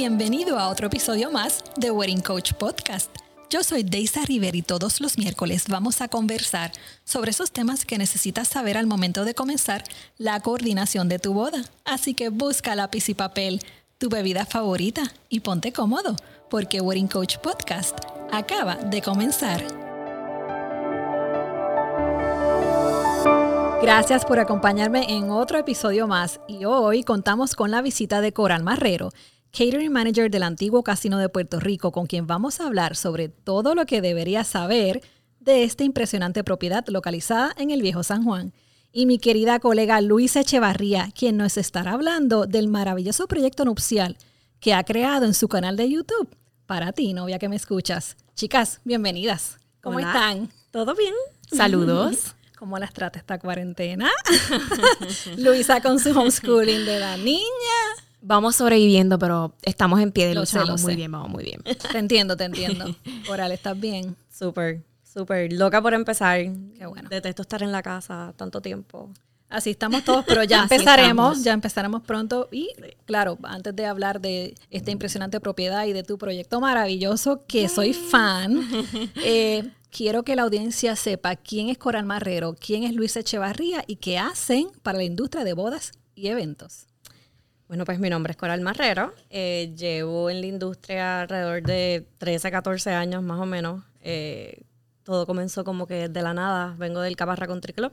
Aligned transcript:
Bienvenido 0.00 0.60
a 0.60 0.68
otro 0.68 0.86
episodio 0.86 1.32
más 1.32 1.64
de 1.76 1.90
Wedding 1.90 2.20
Coach 2.20 2.52
Podcast. 2.52 3.10
Yo 3.50 3.64
soy 3.64 3.82
Deisa 3.82 4.24
River 4.24 4.54
y 4.54 4.62
todos 4.62 5.00
los 5.00 5.18
miércoles 5.18 5.64
vamos 5.68 6.00
a 6.00 6.06
conversar 6.06 6.70
sobre 7.02 7.32
esos 7.32 7.50
temas 7.50 7.84
que 7.84 7.98
necesitas 7.98 8.46
saber 8.46 8.78
al 8.78 8.86
momento 8.86 9.24
de 9.24 9.34
comenzar 9.34 9.82
la 10.16 10.38
coordinación 10.38 11.08
de 11.08 11.18
tu 11.18 11.34
boda. 11.34 11.64
Así 11.84 12.14
que 12.14 12.28
busca 12.28 12.76
lápiz 12.76 13.08
y 13.08 13.14
papel, 13.14 13.60
tu 13.98 14.08
bebida 14.08 14.46
favorita 14.46 15.02
y 15.28 15.40
ponte 15.40 15.72
cómodo, 15.72 16.14
porque 16.48 16.80
Wedding 16.80 17.08
Coach 17.08 17.38
Podcast 17.38 17.98
acaba 18.30 18.76
de 18.76 19.02
comenzar. 19.02 19.66
Gracias 23.82 24.24
por 24.24 24.38
acompañarme 24.38 25.12
en 25.12 25.30
otro 25.30 25.58
episodio 25.58 26.06
más 26.06 26.38
y 26.46 26.66
hoy 26.66 27.02
contamos 27.02 27.56
con 27.56 27.72
la 27.72 27.82
visita 27.82 28.20
de 28.20 28.32
Coral 28.32 28.62
Marrero 28.62 29.10
catering 29.52 29.92
manager 29.92 30.30
del 30.30 30.42
antiguo 30.42 30.82
Casino 30.82 31.18
de 31.18 31.28
Puerto 31.28 31.60
Rico, 31.60 31.92
con 31.92 32.06
quien 32.06 32.26
vamos 32.26 32.60
a 32.60 32.66
hablar 32.66 32.96
sobre 32.96 33.28
todo 33.28 33.74
lo 33.74 33.86
que 33.86 34.00
deberías 34.00 34.48
saber 34.48 35.02
de 35.40 35.64
esta 35.64 35.84
impresionante 35.84 36.44
propiedad 36.44 36.84
localizada 36.88 37.54
en 37.56 37.70
el 37.70 37.82
Viejo 37.82 38.02
San 38.02 38.24
Juan. 38.24 38.52
Y 38.92 39.06
mi 39.06 39.18
querida 39.18 39.60
colega 39.60 40.00
Luisa 40.00 40.40
Echevarría, 40.40 41.10
quien 41.14 41.36
nos 41.36 41.56
estará 41.56 41.92
hablando 41.92 42.46
del 42.46 42.68
maravilloso 42.68 43.28
proyecto 43.28 43.64
nupcial 43.64 44.16
que 44.60 44.74
ha 44.74 44.84
creado 44.84 45.26
en 45.26 45.34
su 45.34 45.48
canal 45.48 45.76
de 45.76 45.90
YouTube. 45.90 46.28
Para 46.66 46.92
ti, 46.92 47.12
novia 47.12 47.38
que 47.38 47.48
me 47.48 47.56
escuchas. 47.56 48.16
Chicas, 48.34 48.80
bienvenidas. 48.84 49.58
¿Cómo 49.82 50.00
están? 50.00 50.50
¿Todo 50.70 50.94
bien? 50.94 51.14
Saludos. 51.50 52.34
¿Cómo 52.58 52.78
las 52.78 52.92
trata 52.92 53.18
esta 53.18 53.38
cuarentena? 53.38 54.10
Luisa 55.36 55.80
con 55.80 55.98
su 56.00 56.10
homeschooling 56.10 56.84
de 56.84 56.98
la 56.98 57.16
niña. 57.16 58.07
Vamos 58.28 58.56
sobreviviendo, 58.56 59.18
pero 59.18 59.54
estamos 59.62 60.00
en 60.00 60.12
pie 60.12 60.28
de 60.28 60.34
lucha. 60.34 60.58
Vamos 60.58 60.82
muy 60.82 60.96
bien, 60.96 61.10
vamos 61.10 61.30
muy 61.30 61.44
bien. 61.44 61.62
Te 61.92 61.96
entiendo, 61.96 62.36
te 62.36 62.44
entiendo. 62.44 62.94
Coral, 63.26 63.52
¿estás 63.52 63.80
bien? 63.80 64.16
Súper, 64.30 64.82
súper. 65.02 65.50
Loca 65.50 65.80
por 65.80 65.94
empezar. 65.94 66.38
Qué 66.76 66.84
bueno. 66.84 67.08
Detesto 67.08 67.40
estar 67.40 67.62
en 67.62 67.72
la 67.72 67.82
casa 67.82 68.34
tanto 68.36 68.60
tiempo. 68.60 69.10
Así 69.48 69.70
estamos 69.70 70.04
todos, 70.04 70.26
pero 70.28 70.44
ya 70.44 70.62
empezaremos, 70.64 71.42
ya 71.42 71.54
empezaremos 71.54 72.02
pronto. 72.02 72.50
Y 72.52 72.68
claro, 73.06 73.38
antes 73.44 73.74
de 73.74 73.86
hablar 73.86 74.20
de 74.20 74.54
esta 74.68 74.90
impresionante 74.90 75.40
propiedad 75.40 75.86
y 75.86 75.94
de 75.94 76.02
tu 76.02 76.18
proyecto 76.18 76.60
maravilloso, 76.60 77.46
que 77.46 77.66
soy 77.70 77.94
fan, 77.94 78.62
eh, 79.24 79.70
quiero 79.90 80.22
que 80.22 80.36
la 80.36 80.42
audiencia 80.42 80.96
sepa 80.96 81.34
quién 81.36 81.70
es 81.70 81.78
Coral 81.78 82.04
Marrero, 82.04 82.54
quién 82.60 82.84
es 82.84 82.92
Luis 82.92 83.16
Echevarría 83.16 83.84
y 83.86 83.96
qué 83.96 84.18
hacen 84.18 84.68
para 84.82 84.98
la 84.98 85.04
industria 85.04 85.44
de 85.44 85.54
bodas 85.54 85.92
y 86.14 86.26
eventos. 86.26 86.88
Bueno, 87.68 87.84
pues 87.84 87.98
mi 87.98 88.08
nombre 88.08 88.30
es 88.30 88.36
Coral 88.38 88.62
Marrero. 88.62 89.12
Eh, 89.28 89.74
llevo 89.76 90.30
en 90.30 90.40
la 90.40 90.46
industria 90.46 91.20
alrededor 91.20 91.62
de 91.62 92.08
13, 92.16 92.50
14 92.50 92.92
años 92.92 93.22
más 93.22 93.38
o 93.38 93.44
menos. 93.44 93.84
Eh, 94.00 94.62
todo 95.02 95.26
comenzó 95.26 95.64
como 95.64 95.86
que 95.86 96.08
de 96.08 96.22
la 96.22 96.32
nada. 96.32 96.74
Vengo 96.78 97.02
del 97.02 97.14
Caparra 97.14 97.46
Country 97.46 97.74
Club. 97.74 97.92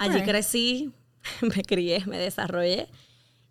Allí 0.00 0.22
crecí, 0.22 0.92
me 1.40 1.62
crié, 1.62 2.04
me 2.06 2.18
desarrollé. 2.18 2.88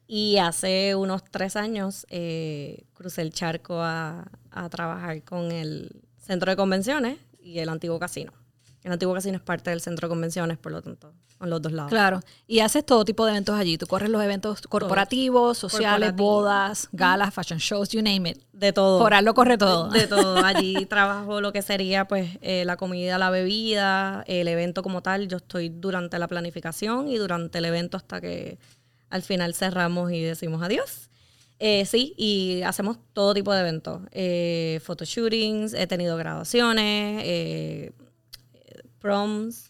Y 0.08 0.38
hace 0.40 0.96
unos 0.96 1.23
tres 1.23 1.56
años 1.56 2.06
eh, 2.09 2.84
crucé 2.94 3.22
el 3.22 3.31
charco 3.31 3.81
a, 3.81 4.30
a 4.52 4.70
trabajar 4.70 5.24
con 5.24 5.53
el 5.53 6.02
centro 6.18 6.52
de 6.52 6.58
convenciones 6.58 7.18
y 7.42 7.59
el 7.59 7.70
antiguo 7.70 7.98
casino. 7.98 8.34
El 8.84 8.92
antiguo 8.92 9.14
casino 9.14 9.38
es 9.38 9.44
parte 9.44 9.70
del 9.70 9.80
centro 9.80 10.09
de 10.09 10.09
convenciones, 10.09 10.58
por 10.58 10.74
lo 10.74 10.81
tanto, 10.81 11.14
en 11.42 11.50
los 11.50 11.62
dos 11.62 11.72
lados. 11.72 11.90
Claro. 11.90 12.22
Y 12.48 12.59
haces 12.59 12.86
todo 12.86 13.06
tipo 13.06 13.26
de 13.26 13.32
eventos 13.32 13.58
allí. 13.58 13.78
Tú 13.78 13.88
corres 13.88 14.09
los 14.09 14.23
eventos 14.23 14.62
corporativos, 14.62 15.58
sociales, 15.58 16.16
bodas, 16.16 16.90
galas, 16.92 17.34
fashion 17.34 17.59
shows, 17.59 17.90
you 17.90 18.02
name 18.02 18.30
it. 18.30 18.38
De 18.52 18.73
todo. 18.73 19.00
Coral 19.00 19.26
lo 19.26 19.34
corre 19.34 19.58
todo. 19.58 19.90
De, 19.90 20.08
todo. 20.08 20.38
Allí 20.46 20.86
trabajo 20.86 21.40
lo 21.40 21.53
que 21.53 21.62
sería 21.62 22.06
pues 22.06 22.38
eh, 22.41 22.66
la 22.66 22.75
comida, 22.75 23.18
la 23.18 23.30
bebida, 23.30 24.24
el 24.28 24.50
evento 24.50 24.84
como 24.84 25.02
tal. 25.02 25.28
Yo 25.28 25.38
estoy 25.38 25.69
durante 25.69 26.19
la 26.19 26.28
planificación 26.28 27.08
y 27.08 27.18
durante 27.18 27.59
el 27.59 27.66
evento 27.66 27.96
hasta 27.96 28.19
que 28.19 28.58
al 29.09 29.22
final 29.22 29.53
cerramos 29.53 30.12
y 30.12 30.22
decimos 30.22 30.62
adiós. 30.62 31.09
Eh, 31.59 31.86
sí, 31.86 32.13
y 32.18 32.62
hacemos 32.62 32.97
todo 33.13 33.34
tipo 33.34 33.53
de 33.53 33.59
eventos. 33.59 34.02
Eh, 34.12 34.80
photoshootings, 34.84 35.74
he 35.74 35.88
tenido 35.88 36.16
graduaciones, 36.16 37.22
eh, 37.25 37.92
proms, 39.00 39.69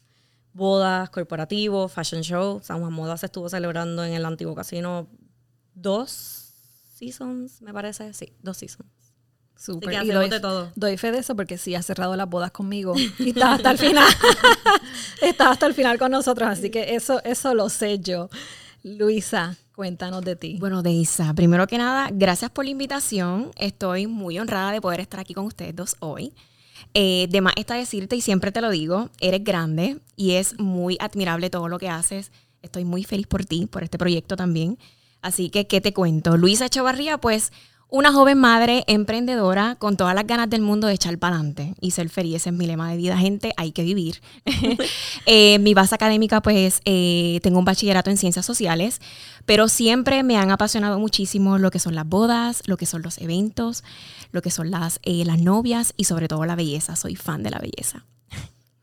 bodas, 0.54 1.10
corporativos, 1.10 1.92
fashion 1.92 2.22
show. 2.22 2.62
San 2.64 2.80
Juan 2.80 2.94
Moda 2.94 3.18
se 3.18 3.28
estuvo 3.28 3.50
celebrando 3.50 4.04
en 4.04 4.14
el 4.14 4.26
antiguo 4.26 4.56
casino 4.56 5.08
dos 5.74 6.54
seasons, 6.96 7.62
me 7.62 7.74
parece. 7.74 8.14
Sí, 8.14 8.34
dos 8.42 8.58
seasons. 8.58 8.90
Súper. 9.56 10.06
Y 10.06 10.12
doy, 10.12 10.30
de 10.30 10.40
todo. 10.40 10.72
doy 10.76 10.98
fe 10.98 11.12
de 11.12 11.20
eso 11.20 11.36
porque 11.36 11.58
sí 11.58 11.76
ha 11.76 11.82
cerrado 11.82 12.16
las 12.16 12.30
bodas 12.30 12.52
conmigo 12.52 12.96
y 13.20 13.30
está 13.30 13.54
hasta 13.54 13.72
el 13.72 13.78
final. 13.78 14.08
está 15.22 15.52
hasta 15.52 15.66
el 15.66 15.74
final 15.74 16.00
con 16.00 16.12
nosotros, 16.12 16.50
así 16.50 16.70
que 16.70 16.96
eso, 16.96 17.22
eso 17.26 17.54
lo 17.54 17.68
sé 17.68 18.00
yo. 18.00 18.30
Luisa, 18.84 19.58
cuéntanos 19.76 20.24
de 20.24 20.38
ti. 20.38 20.58
Bueno, 20.60 20.82
Deisa, 20.82 21.34
primero 21.34 21.68
que 21.68 21.78
nada, 21.78 22.10
gracias 22.14 22.50
por 22.52 22.64
la 22.64 22.72
invitación. 22.72 23.52
Estoy 23.58 24.08
muy 24.08 24.40
honrada 24.40 24.72
de 24.72 24.80
poder 24.80 25.02
estar 25.02 25.20
aquí 25.20 25.34
con 25.34 25.46
ustedes 25.46 25.76
dos 25.76 25.98
hoy. 26.00 26.34
Eh, 26.94 27.28
de 27.30 27.42
más 27.42 27.54
está 27.56 27.76
decirte, 27.76 28.16
y 28.16 28.22
siempre 28.22 28.52
te 28.52 28.62
lo 28.62 28.70
digo, 28.70 29.10
eres 29.20 29.44
grande 29.44 30.00
y 30.16 30.32
es 30.32 30.60
muy 30.60 30.98
admirable 31.00 31.50
todo 31.50 31.68
lo 31.68 31.80
que 31.80 31.90
haces. 31.90 32.32
Estoy 32.62 32.86
muy 32.86 33.04
feliz 33.04 33.28
por 33.28 33.46
ti, 33.46 33.68
por 33.68 33.84
este 33.84 33.98
proyecto 33.98 34.36
también. 34.36 34.78
Así 35.22 35.50
que, 35.50 35.68
¿qué 35.68 35.82
te 35.82 35.94
cuento? 35.94 36.38
Luisa 36.38 36.66
Echevarría, 36.66 37.18
pues 37.18 37.52
una 37.92 38.14
joven 38.14 38.38
madre 38.38 38.84
emprendedora 38.88 39.76
con 39.76 39.98
todas 39.98 40.14
las 40.14 40.28
ganas 40.28 40.50
del 40.50 40.62
mundo 40.62 40.88
de 40.88 40.94
echar 40.94 41.18
para 41.18 41.36
adelante 41.36 41.74
y 41.82 41.92
ser 41.92 42.10
feliz. 42.10 42.36
Ese 42.36 42.50
es 42.50 42.56
mi 42.56 42.68
lema 42.68 42.92
de 42.92 42.98
vida, 42.98 43.18
gente, 43.18 43.52
hay 43.58 43.72
que 43.72 43.84
vivir. 43.84 44.22
Eh, 45.26 45.60
mi 45.60 45.74
base 45.74 45.94
académica, 45.94 46.42
pues 46.42 46.82
eh, 46.86 47.40
tengo 47.44 47.60
un 47.60 47.66
bachillerato 47.66 48.10
en 48.10 48.18
ciencias 48.18 48.46
sociales, 48.46 49.00
pero 49.46 49.68
siempre 49.68 50.24
me 50.24 50.38
han 50.38 50.50
apasionado 50.50 50.98
muchísimo 50.98 51.58
lo 51.58 51.72
que 51.72 51.78
son 51.78 51.94
las 51.94 52.08
bodas, 52.08 52.64
lo 52.66 52.78
que 52.78 52.86
son 52.86 53.04
los 53.04 53.20
eventos, 53.20 53.84
lo 54.32 54.42
que 54.42 54.50
son 54.50 54.72
las, 54.72 55.00
eh, 55.04 55.24
las 55.26 55.40
novias 55.40 55.94
y 55.98 56.06
sobre 56.06 56.28
todo 56.28 56.46
la 56.46 56.56
belleza. 56.56 56.96
Soy 56.96 57.16
fan 57.16 57.44
de 57.44 57.52
la 57.52 57.60
belleza. 57.60 58.06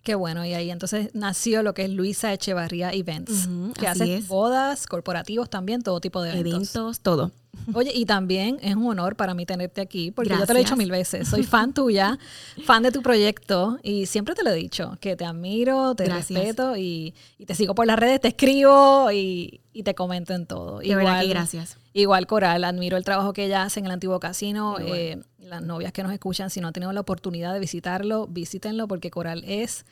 Qué 0.07 0.15
bueno, 0.15 0.45
y 0.45 0.55
ahí 0.55 0.71
entonces 0.71 1.11
nació 1.15 1.65
lo 1.65 1.75
que 1.75 1.85
es 1.85 1.91
Luisa 1.91 2.33
Echevarría 2.33 2.93
Events, 2.93 3.49
que 3.77 3.89
hace 3.89 4.21
bodas, 4.21 4.87
corporativos 4.87 5.51
también, 5.51 5.83
todo 5.83 6.01
tipo 6.01 6.23
de 6.23 6.31
eventos. 6.31 6.53
Eventos, 6.77 7.01
todo. 7.01 7.33
Oye, 7.75 7.93
y 7.95 8.07
también 8.07 8.59
es 8.63 8.77
un 8.77 8.87
honor 8.87 9.17
para 9.17 9.35
mí 9.35 9.47
tenerte 9.47 9.81
aquí, 9.81 10.11
porque 10.11 10.31
yo 10.31 10.47
te 10.47 10.53
lo 10.53 10.59
he 10.59 10.63
dicho 10.63 10.77
mil 10.77 10.91
veces, 10.91 11.29
soy 11.29 11.43
fan 11.43 11.73
tuya, 11.73 12.19
fan 12.65 12.83
de 12.83 12.93
tu 12.93 13.03
proyecto, 13.03 13.79
y 13.83 14.07
siempre 14.07 14.35
te 14.35 14.45
lo 14.45 14.51
he 14.51 14.55
dicho, 14.55 14.97
que 15.01 15.17
te 15.17 15.25
admiro, 15.25 15.95
te 15.95 16.07
respeto, 16.07 16.77
y, 16.77 17.15
te 17.47 17.55
sigo 17.55 17.75
por 17.75 17.87
las 17.87 17.99
redes, 17.99 18.21
te 18.21 18.29
escribo 18.29 19.11
y, 19.13 19.61
te 19.85 19.95
comento 19.95 20.33
en 20.33 20.47
todo. 20.47 20.79
De 20.79 20.87
igual, 20.87 21.23
que 21.23 21.29
gracias. 21.29 21.77
Igual 21.93 22.27
Coral, 22.27 22.65
admiro 22.65 22.97
el 22.97 23.05
trabajo 23.05 23.33
que 23.33 23.45
ella 23.45 23.63
hace 23.63 23.81
en 23.81 23.87
el 23.87 23.93
antiguo 23.93 24.21
casino. 24.21 24.77
Eh, 24.81 25.23
las 25.39 25.63
novias 25.63 25.93
que 25.93 26.03
nos 26.03 26.13
escuchan, 26.13 26.51
si 26.51 26.61
no 26.61 26.69
han 26.69 26.73
tenido 26.73 26.93
la 26.93 27.01
oportunidad 27.01 27.53
de 27.53 27.61
visitarlo, 27.61 28.27
visítenlo 28.27 28.89
porque 28.89 29.11
Coral 29.11 29.45
es 29.47 29.85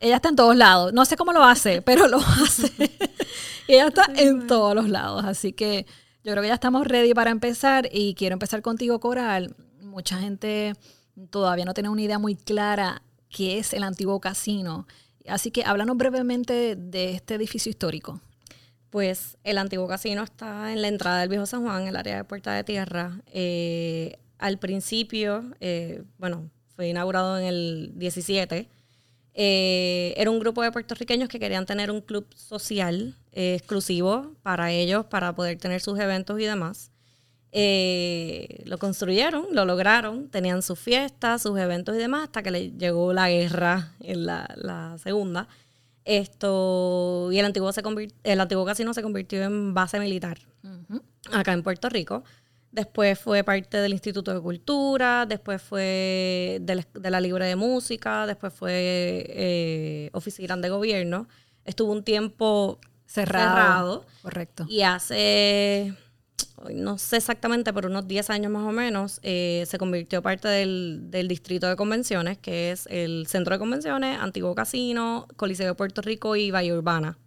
ella 0.00 0.16
está 0.16 0.28
en 0.28 0.36
todos 0.36 0.56
lados. 0.56 0.92
No 0.92 1.04
sé 1.04 1.16
cómo 1.16 1.32
lo 1.32 1.44
hace, 1.44 1.82
pero 1.82 2.08
lo 2.08 2.18
hace. 2.44 2.70
ella 3.68 3.88
está 3.88 4.06
en 4.14 4.46
todos 4.46 4.74
los 4.74 4.88
lados. 4.88 5.24
Así 5.24 5.52
que 5.52 5.86
yo 6.30 6.34
creo 6.34 6.42
que 6.42 6.48
ya 6.48 6.54
estamos 6.54 6.86
ready 6.86 7.12
para 7.12 7.32
empezar 7.32 7.88
y 7.90 8.14
quiero 8.14 8.34
empezar 8.34 8.62
contigo, 8.62 9.00
Coral. 9.00 9.56
Mucha 9.82 10.16
gente 10.18 10.74
todavía 11.30 11.64
no 11.64 11.74
tiene 11.74 11.88
una 11.88 12.02
idea 12.02 12.20
muy 12.20 12.36
clara 12.36 13.02
qué 13.28 13.58
es 13.58 13.72
el 13.72 13.82
antiguo 13.82 14.20
casino. 14.20 14.86
Así 15.26 15.50
que 15.50 15.64
háblanos 15.64 15.96
brevemente 15.96 16.76
de 16.76 17.14
este 17.14 17.34
edificio 17.34 17.68
histórico. 17.68 18.20
Pues 18.90 19.38
el 19.42 19.58
antiguo 19.58 19.88
casino 19.88 20.22
está 20.22 20.72
en 20.72 20.82
la 20.82 20.86
entrada 20.88 21.18
del 21.18 21.30
Viejo 21.30 21.46
San 21.46 21.62
Juan, 21.64 21.82
en 21.82 21.88
el 21.88 21.96
área 21.96 22.18
de 22.18 22.22
Puerta 22.22 22.52
de 22.52 22.62
Tierra. 22.62 23.20
Eh, 23.26 24.16
al 24.38 24.60
principio, 24.60 25.52
eh, 25.58 26.04
bueno, 26.18 26.48
fue 26.76 26.90
inaugurado 26.90 27.38
en 27.40 27.46
el 27.46 27.92
17 27.96 28.68
eh, 29.42 30.12
era 30.18 30.30
un 30.30 30.38
grupo 30.38 30.62
de 30.62 30.70
puertorriqueños 30.70 31.30
que 31.30 31.40
querían 31.40 31.64
tener 31.64 31.90
un 31.90 32.02
club 32.02 32.26
social 32.34 33.16
eh, 33.32 33.54
exclusivo 33.54 34.34
para 34.42 34.70
ellos, 34.70 35.06
para 35.06 35.34
poder 35.34 35.56
tener 35.56 35.80
sus 35.80 35.98
eventos 35.98 36.38
y 36.38 36.44
demás. 36.44 36.90
Eh, 37.50 38.62
lo 38.66 38.76
construyeron, 38.76 39.46
lo 39.52 39.64
lograron, 39.64 40.28
tenían 40.28 40.60
sus 40.60 40.78
fiestas, 40.78 41.40
sus 41.40 41.58
eventos 41.58 41.94
y 41.96 41.98
demás, 41.98 42.24
hasta 42.24 42.42
que 42.42 42.50
le 42.50 42.72
llegó 42.72 43.14
la 43.14 43.30
guerra 43.30 43.94
en 44.00 44.26
la, 44.26 44.98
segunda. 45.02 45.48
Esto, 46.04 47.30
y 47.32 47.38
el 47.38 47.46
antiguo, 47.46 47.72
se 47.72 47.82
el 48.24 48.40
antiguo 48.40 48.66
casino 48.66 48.92
se 48.92 49.00
convirtió 49.00 49.42
en 49.42 49.72
base 49.72 49.98
militar 50.00 50.38
acá 51.32 51.54
en 51.54 51.62
Puerto 51.62 51.88
Rico. 51.88 52.24
Después 52.72 53.18
fue 53.18 53.42
parte 53.42 53.78
del 53.78 53.92
Instituto 53.92 54.32
de 54.32 54.40
Cultura, 54.40 55.26
después 55.26 55.60
fue 55.60 56.58
de 56.60 57.10
la, 57.10 57.20
Libre 57.20 57.46
de 57.46 57.56
Música, 57.56 58.26
después 58.26 58.52
fue 58.52 59.24
eh, 59.28 60.10
oficina 60.12 60.56
de 60.56 60.68
gobierno. 60.68 61.28
Estuvo 61.64 61.92
un 61.92 62.04
tiempo 62.04 62.78
cerrado. 63.06 64.06
Correcto. 64.22 64.66
Y 64.68 64.82
hace 64.82 65.94
no 66.74 66.98
sé 66.98 67.16
exactamente, 67.16 67.72
pero 67.72 67.88
unos 67.88 68.06
10 68.06 68.30
años 68.30 68.52
más 68.52 68.62
o 68.64 68.72
menos, 68.72 69.18
eh, 69.22 69.64
se 69.66 69.78
convirtió 69.78 70.22
parte 70.22 70.48
del, 70.48 71.10
del, 71.10 71.26
distrito 71.26 71.66
de 71.68 71.76
convenciones, 71.76 72.38
que 72.38 72.70
es 72.70 72.86
el 72.90 73.26
centro 73.26 73.54
de 73.54 73.58
convenciones, 73.58 74.18
antiguo 74.18 74.54
casino, 74.54 75.26
Coliseo 75.36 75.68
de 75.68 75.74
Puerto 75.74 76.02
Rico 76.02 76.36
y 76.36 76.50
Bahía 76.50 76.74
Urbana. 76.74 77.18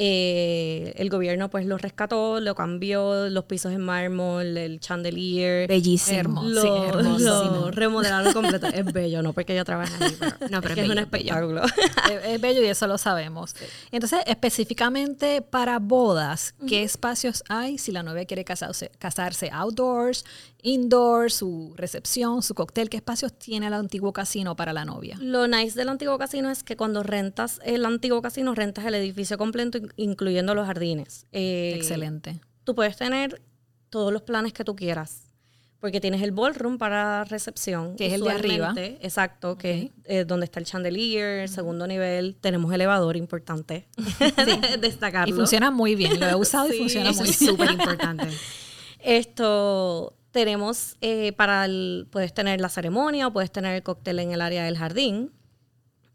Eh, 0.00 0.94
el 0.96 1.10
gobierno 1.10 1.50
pues 1.50 1.66
lo 1.66 1.76
rescató, 1.76 2.38
lo 2.38 2.54
cambió, 2.54 3.28
los 3.30 3.46
pisos 3.46 3.72
en 3.72 3.80
mármol, 3.80 4.56
el 4.56 4.78
chandelier. 4.78 5.66
Bellísimo. 5.66 6.44
Lo, 6.44 6.62
sí, 6.62 6.68
hermosísimo. 6.68 7.70
remodelaron 7.72 8.32
completo. 8.32 8.68
es 8.68 8.84
bello, 8.92 9.22
no 9.22 9.32
porque 9.32 9.56
yo 9.56 9.64
trabajo 9.64 9.92
ahí, 9.98 10.14
pero, 10.16 10.36
no, 10.50 10.62
pero 10.62 10.74
es, 10.74 10.80
es, 10.84 10.88
un 10.88 10.98
espectáculo. 10.98 11.64
es, 12.12 12.24
es, 12.26 12.40
bello 12.40 12.62
y 12.62 12.66
eso 12.66 12.86
lo 12.86 12.96
sabemos. 12.96 13.56
Entonces, 13.90 14.20
específicamente 14.26 15.42
para 15.42 15.80
bodas, 15.80 16.54
¿qué 16.68 16.84
espacios 16.84 17.42
hay 17.48 17.76
si 17.76 17.90
la 17.90 18.04
novia 18.04 18.24
quiere 18.24 18.44
casarse, 18.44 18.92
casarse 19.00 19.50
outdoors, 19.52 20.24
indoors, 20.62 21.34
su 21.34 21.72
recepción, 21.76 22.42
su 22.42 22.54
cóctel? 22.54 22.88
¿Qué 22.88 22.96
espacios 22.96 23.32
tiene 23.38 23.66
el 23.68 23.74
antiguo 23.74 24.12
casino 24.12 24.56
para 24.56 24.72
la 24.72 24.84
novia? 24.84 25.16
Lo 25.20 25.46
nice 25.46 25.78
del 25.78 25.88
antiguo 25.88 26.18
casino 26.18 26.50
es 26.50 26.62
que 26.64 26.76
cuando 26.76 27.02
rentas 27.02 27.60
el 27.64 27.84
antiguo 27.84 28.22
casino, 28.22 28.54
rentas 28.54 28.84
el 28.86 28.94
edificio 28.94 29.38
completo 29.38 29.78
incluyendo 29.96 30.54
los 30.54 30.66
jardines. 30.66 31.26
Eh, 31.32 31.72
Excelente. 31.76 32.40
Tú 32.64 32.74
puedes 32.74 32.96
tener 32.96 33.40
todos 33.90 34.12
los 34.12 34.22
planes 34.22 34.52
que 34.52 34.64
tú 34.64 34.76
quieras. 34.76 35.24
Porque 35.80 36.00
tienes 36.00 36.22
el 36.22 36.32
ballroom 36.32 36.76
para 36.76 37.22
recepción. 37.22 37.94
Que 37.94 38.06
es 38.06 38.14
el 38.14 38.22
de 38.22 38.30
arriba. 38.32 38.74
Exacto, 38.76 39.56
que 39.56 39.92
es 40.04 40.26
donde 40.26 40.44
está 40.44 40.58
el 40.58 40.66
chandelier, 40.66 41.42
el 41.42 41.48
segundo 41.48 41.86
nivel. 41.86 42.34
Tenemos 42.40 42.72
elevador 42.72 43.16
importante. 43.16 43.86
Sí. 44.18 44.60
Destacarlo. 44.80 45.32
Y 45.32 45.36
funciona 45.36 45.70
muy 45.70 45.94
bien. 45.94 46.18
Lo 46.18 46.26
he 46.26 46.34
usado 46.34 46.68
sí, 46.70 46.74
y 46.74 46.78
funciona 46.80 47.12
muy 47.12 47.22
bien. 47.22 47.34
súper 47.34 47.70
importante. 47.70 48.26
Esto, 48.98 50.17
tenemos 50.38 50.96
eh, 51.00 51.32
para 51.32 51.64
el, 51.64 52.06
puedes 52.12 52.32
tener 52.32 52.60
la 52.60 52.68
ceremonia 52.68 53.26
o 53.26 53.32
puedes 53.32 53.50
tener 53.50 53.74
el 53.74 53.82
cóctel 53.82 54.20
en 54.20 54.30
el 54.30 54.40
área 54.40 54.62
del 54.62 54.78
jardín. 54.78 55.32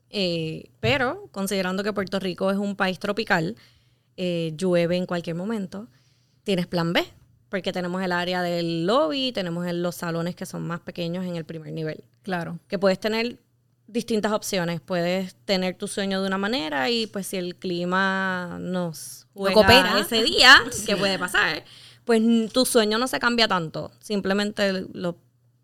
Eh, 0.09 0.69
pero 0.79 1.27
considerando 1.33 1.83
que 1.83 1.91
Puerto 1.91 2.21
Rico 2.21 2.49
es 2.49 2.57
un 2.57 2.77
país 2.77 2.99
tropical, 2.99 3.57
eh, 4.15 4.53
llueve 4.55 4.95
en 4.95 5.05
cualquier 5.05 5.35
momento, 5.35 5.89
tienes 6.45 6.67
plan 6.67 6.93
B, 6.93 7.05
porque 7.49 7.73
tenemos 7.73 8.01
el 8.01 8.13
área 8.13 8.41
del 8.41 8.85
lobby, 8.85 9.33
tenemos 9.33 9.67
el, 9.67 9.83
los 9.83 9.95
salones 9.95 10.37
que 10.37 10.45
son 10.45 10.65
más 10.65 10.79
pequeños 10.79 11.25
en 11.25 11.35
el 11.35 11.43
primer 11.43 11.73
nivel. 11.73 12.05
Claro. 12.21 12.59
Que 12.69 12.79
puedes 12.79 13.01
tener 13.01 13.39
distintas 13.87 14.31
opciones. 14.31 14.79
Puedes 14.79 15.35
tener 15.43 15.77
tu 15.77 15.89
sueño 15.89 16.21
de 16.21 16.27
una 16.27 16.37
manera 16.37 16.89
y 16.89 17.07
pues 17.07 17.27
si 17.27 17.35
el 17.35 17.57
clima 17.57 18.57
nos 18.61 19.27
juega 19.33 19.55
no 19.55 19.67
coopera. 19.67 19.99
ese 19.99 20.23
día, 20.23 20.63
sí. 20.71 20.85
que 20.85 20.95
puede 20.95 21.19
pasar, 21.19 21.65
pues 22.05 22.21
tu 22.51 22.65
sueño 22.65 22.97
no 22.97 23.07
se 23.07 23.19
cambia 23.19 23.47
tanto. 23.47 23.91
Simplemente 23.99 24.85
lo 24.93 25.17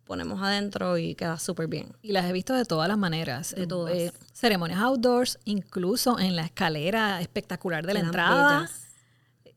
ponemos 0.10 0.42
adentro 0.42 0.98
y 0.98 1.14
queda 1.14 1.38
súper 1.38 1.68
bien. 1.68 1.96
Y 2.02 2.14
las 2.14 2.26
he 2.26 2.34
visto 2.34 2.56
de 2.56 2.66
todas 2.66 2.88
las 2.88 2.98
maneras. 2.98 3.54
De 3.54 3.68
todas. 3.68 3.94
Eh, 3.94 4.12
ceremonias 4.34 4.80
outdoors, 4.80 5.38
incluso 5.46 6.18
en 6.18 6.36
la 6.36 6.44
escalera 6.46 7.22
espectacular 7.22 7.86
de 7.86 7.94
la 7.94 8.00
entrada. 8.00 8.60
Bellas. 8.62 8.86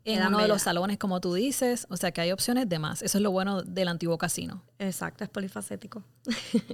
En 0.05 0.19
uno 0.19 0.31
bellas. 0.31 0.43
de 0.43 0.49
los 0.49 0.62
salones, 0.62 0.99
como 0.99 1.20
tú 1.23 1.32
dices. 1.32 1.87
O 1.88 1.96
sea 1.96 2.12
que 2.12 2.20
hay 2.20 2.32
opciones 2.32 2.69
de 2.69 2.79
más. 2.79 3.00
Eso 3.00 3.17
es 3.17 3.23
lo 3.23 3.31
bueno 3.31 3.62
del 3.62 3.88
antiguo 3.88 4.19
casino. 4.19 4.62
Exacto, 4.79 5.25
es 5.25 5.31
polifacético. 5.31 6.05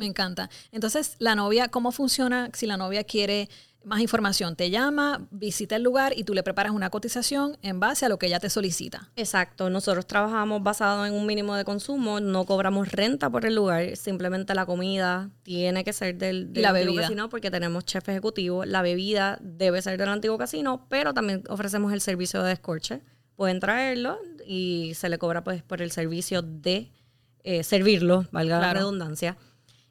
Me 0.00 0.06
encanta. 0.06 0.50
Entonces, 0.72 1.14
la 1.20 1.36
novia, 1.36 1.68
¿cómo 1.68 1.92
funciona 1.92 2.50
si 2.54 2.66
la 2.66 2.76
novia 2.76 3.04
quiere 3.04 3.48
más 3.84 4.00
información. 4.00 4.56
Te 4.56 4.70
llama, 4.70 5.26
visita 5.30 5.76
el 5.76 5.82
lugar 5.82 6.12
y 6.16 6.24
tú 6.24 6.34
le 6.34 6.42
preparas 6.42 6.72
una 6.72 6.90
cotización 6.90 7.56
en 7.62 7.80
base 7.80 8.06
a 8.06 8.08
lo 8.08 8.18
que 8.18 8.26
ella 8.26 8.40
te 8.40 8.50
solicita. 8.50 9.10
Exacto. 9.16 9.70
Nosotros 9.70 10.06
trabajamos 10.06 10.62
basado 10.62 11.06
en 11.06 11.14
un 11.14 11.26
mínimo 11.26 11.54
de 11.54 11.64
consumo, 11.64 12.20
no 12.20 12.44
cobramos 12.44 12.92
renta 12.92 13.30
por 13.30 13.46
el 13.46 13.54
lugar, 13.54 13.96
simplemente 13.96 14.54
la 14.54 14.66
comida 14.66 15.30
tiene 15.42 15.84
que 15.84 15.92
ser 15.92 16.16
del, 16.16 16.52
del 16.52 16.62
la 16.62 16.72
bebida. 16.72 17.02
casino 17.02 17.28
porque 17.28 17.50
tenemos 17.50 17.84
chef 17.84 18.08
ejecutivo. 18.08 18.64
La 18.64 18.82
bebida 18.82 19.38
debe 19.40 19.80
ser 19.80 19.98
del 19.98 20.08
antiguo 20.08 20.38
casino, 20.38 20.86
pero 20.88 21.14
también 21.14 21.42
ofrecemos 21.48 21.92
el 21.92 22.00
servicio 22.00 22.42
de 22.42 22.50
descorche. 22.50 23.00
Pueden 23.36 23.60
traerlo 23.60 24.18
y 24.46 24.92
se 24.94 25.08
le 25.08 25.18
cobra 25.18 25.44
pues 25.44 25.62
por 25.62 25.80
el 25.80 25.92
servicio 25.92 26.42
de 26.42 26.90
eh, 27.44 27.62
servirlo, 27.62 28.26
valga 28.32 28.58
claro. 28.58 28.66
la 28.66 28.74
redundancia. 28.74 29.36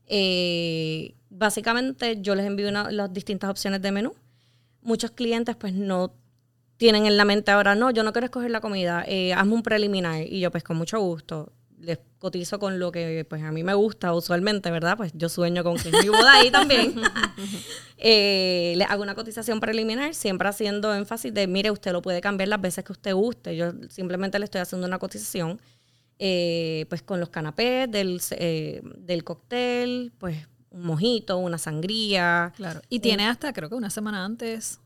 Eh, 0.06 1.17
básicamente 1.29 2.21
yo 2.21 2.35
les 2.35 2.45
envío 2.45 2.69
una, 2.69 2.91
las 2.91 3.12
distintas 3.13 3.50
opciones 3.50 3.81
de 3.81 3.91
menú. 3.91 4.13
Muchos 4.81 5.12
clientes 5.12 5.56
pues 5.56 5.74
no 5.74 6.13
tienen 6.77 7.06
en 7.06 7.18
la 7.18 7.25
mente 7.25 7.51
ahora, 7.51 7.75
no, 7.75 7.91
yo 7.91 8.03
no 8.03 8.13
quiero 8.13 8.25
escoger 8.25 8.51
la 8.51 8.62
comida, 8.62 9.03
eh, 9.07 9.33
hazme 9.33 9.53
un 9.53 9.63
preliminar. 9.63 10.21
Y 10.21 10.39
yo 10.39 10.51
pues 10.51 10.63
con 10.63 10.77
mucho 10.77 11.00
gusto 11.00 11.51
les 11.79 12.00
cotizo 12.18 12.59
con 12.59 12.79
lo 12.79 12.91
que 12.91 13.25
pues 13.29 13.44
a 13.44 13.51
mí 13.51 13.63
me 13.63 13.74
gusta 13.74 14.13
usualmente, 14.13 14.71
¿verdad? 14.71 14.97
Pues 14.97 15.12
yo 15.13 15.29
sueño 15.29 15.63
con 15.63 15.77
que 15.77 15.89
es 15.89 16.03
mi 16.03 16.09
boda 16.09 16.33
ahí 16.33 16.50
también. 16.51 16.95
eh, 17.97 18.73
le 18.75 18.83
hago 18.85 19.03
una 19.03 19.15
cotización 19.15 19.59
preliminar, 19.59 20.13
siempre 20.13 20.47
haciendo 20.50 20.94
énfasis 20.94 21.33
de, 21.33 21.47
mire, 21.47 21.71
usted 21.71 21.91
lo 21.91 22.01
puede 22.01 22.21
cambiar 22.21 22.50
las 22.50 22.62
veces 22.62 22.83
que 22.83 22.91
usted 22.91 23.13
guste. 23.13 23.56
Yo 23.56 23.71
simplemente 23.89 24.39
le 24.39 24.45
estoy 24.45 24.62
haciendo 24.62 24.88
una 24.88 25.00
cotización. 25.00 25.62
Eh, 26.19 26.88
pues 26.89 27.03
con 27.03 27.19
los 27.19 27.30
canapés 27.30 27.91
del, 27.91 28.19
eh, 28.31 28.81
del 28.83 29.23
cóctel, 29.23 30.12
pues 30.18 30.47
un 30.69 30.84
mojito, 30.84 31.38
una 31.38 31.58
sangría. 31.58 32.54
Claro. 32.56 32.81
Y 32.90 33.00
tiene 33.00 33.28
hasta, 33.28 33.54
creo 33.54 33.69
que 33.69 33.75
una 33.75 33.90
semana 33.90 34.25
antes, 34.25 34.80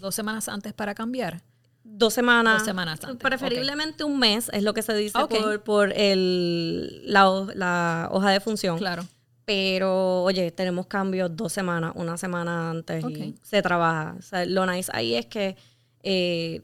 dos 0.00 0.14
semanas 0.14 0.48
antes 0.48 0.72
para 0.72 0.94
cambiar. 0.94 1.42
Dos 1.84 2.14
semanas. 2.14 2.58
Dos 2.58 2.66
semanas 2.66 3.00
antes. 3.02 3.22
Preferiblemente 3.22 4.04
okay. 4.04 4.12
un 4.12 4.20
mes, 4.20 4.50
es 4.52 4.62
lo 4.62 4.74
que 4.74 4.82
se 4.82 4.94
dice 4.94 5.18
okay. 5.18 5.40
por, 5.40 5.62
por 5.62 5.92
el, 5.94 7.02
la, 7.10 7.46
la, 7.54 8.08
hoja 8.12 8.30
de 8.30 8.40
función. 8.40 8.78
Claro. 8.78 9.04
Pero, 9.44 10.22
oye, 10.24 10.50
tenemos 10.50 10.86
cambios 10.86 11.34
dos 11.34 11.52
semanas, 11.52 11.92
una 11.94 12.18
semana 12.18 12.70
antes 12.70 13.02
okay. 13.02 13.28
y 13.30 13.34
se 13.42 13.62
trabaja. 13.62 14.14
O 14.18 14.22
sea, 14.22 14.44
lo 14.44 14.66
nice 14.66 14.90
ahí 14.94 15.14
es 15.14 15.24
que 15.24 15.56
eh, 16.02 16.62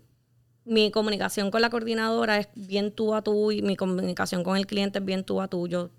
mi 0.67 0.91
comunicación 0.91 1.51
con 1.51 1.63
la 1.63 1.71
coordinadora 1.71 2.39
es 2.39 2.49
bien 2.55 2.93
tú 2.93 3.15
a 3.15 3.23
tú 3.23 3.53
y 3.53 3.63
mi 3.63 3.77
comunicación 3.77 4.45
con 4.45 4.59
el 4.59 4.67
cliente 4.67 4.99
es 4.99 5.05
bien 5.05 5.25
tú 5.25 5.41
a 5.41 5.49
tú. 5.49 5.67
Yo 5.67 5.91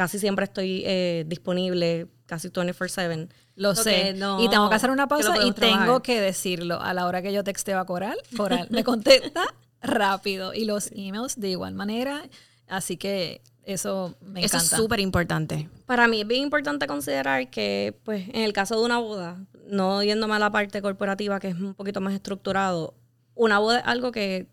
casi 0.00 0.18
siempre 0.18 0.46
estoy 0.46 0.82
eh, 0.86 1.24
disponible, 1.26 2.06
casi 2.24 2.48
24/7. 2.48 3.28
Lo 3.54 3.74
sé. 3.74 4.14
No, 4.14 4.42
y 4.42 4.48
tengo 4.48 4.70
que 4.70 4.74
hacer 4.74 4.90
una 4.90 5.08
pausa 5.08 5.34
y 5.44 5.52
trabajar. 5.52 5.84
tengo 5.84 6.00
que 6.00 6.22
decirlo. 6.22 6.80
A 6.80 6.94
la 6.94 7.06
hora 7.06 7.20
que 7.20 7.34
yo 7.34 7.44
texteo 7.44 7.78
a 7.78 7.84
Coral, 7.84 8.16
Coral 8.34 8.66
me 8.70 8.82
contesta 8.82 9.42
rápido. 9.82 10.54
Y 10.54 10.64
los 10.64 10.90
emails 10.92 11.38
de 11.38 11.50
igual 11.50 11.74
manera. 11.74 12.22
Así 12.66 12.96
que 12.96 13.42
eso 13.62 14.16
me 14.22 14.40
encanta. 14.40 14.56
Eso 14.56 14.74
es 14.74 14.80
súper 14.82 15.00
importante. 15.00 15.68
Para 15.84 16.08
mí 16.08 16.22
es 16.22 16.26
bien 16.26 16.44
importante 16.44 16.86
considerar 16.86 17.50
que, 17.50 17.94
pues, 18.02 18.26
en 18.28 18.40
el 18.40 18.54
caso 18.54 18.78
de 18.78 18.86
una 18.86 19.00
boda, 19.00 19.44
no 19.66 20.02
yéndome 20.02 20.32
a 20.34 20.38
la 20.38 20.50
parte 20.50 20.80
corporativa, 20.80 21.40
que 21.40 21.48
es 21.48 21.56
un 21.56 21.74
poquito 21.74 22.00
más 22.00 22.14
estructurado, 22.14 22.94
una 23.34 23.58
boda 23.58 23.80
es 23.80 23.86
algo 23.86 24.12
que 24.12 24.48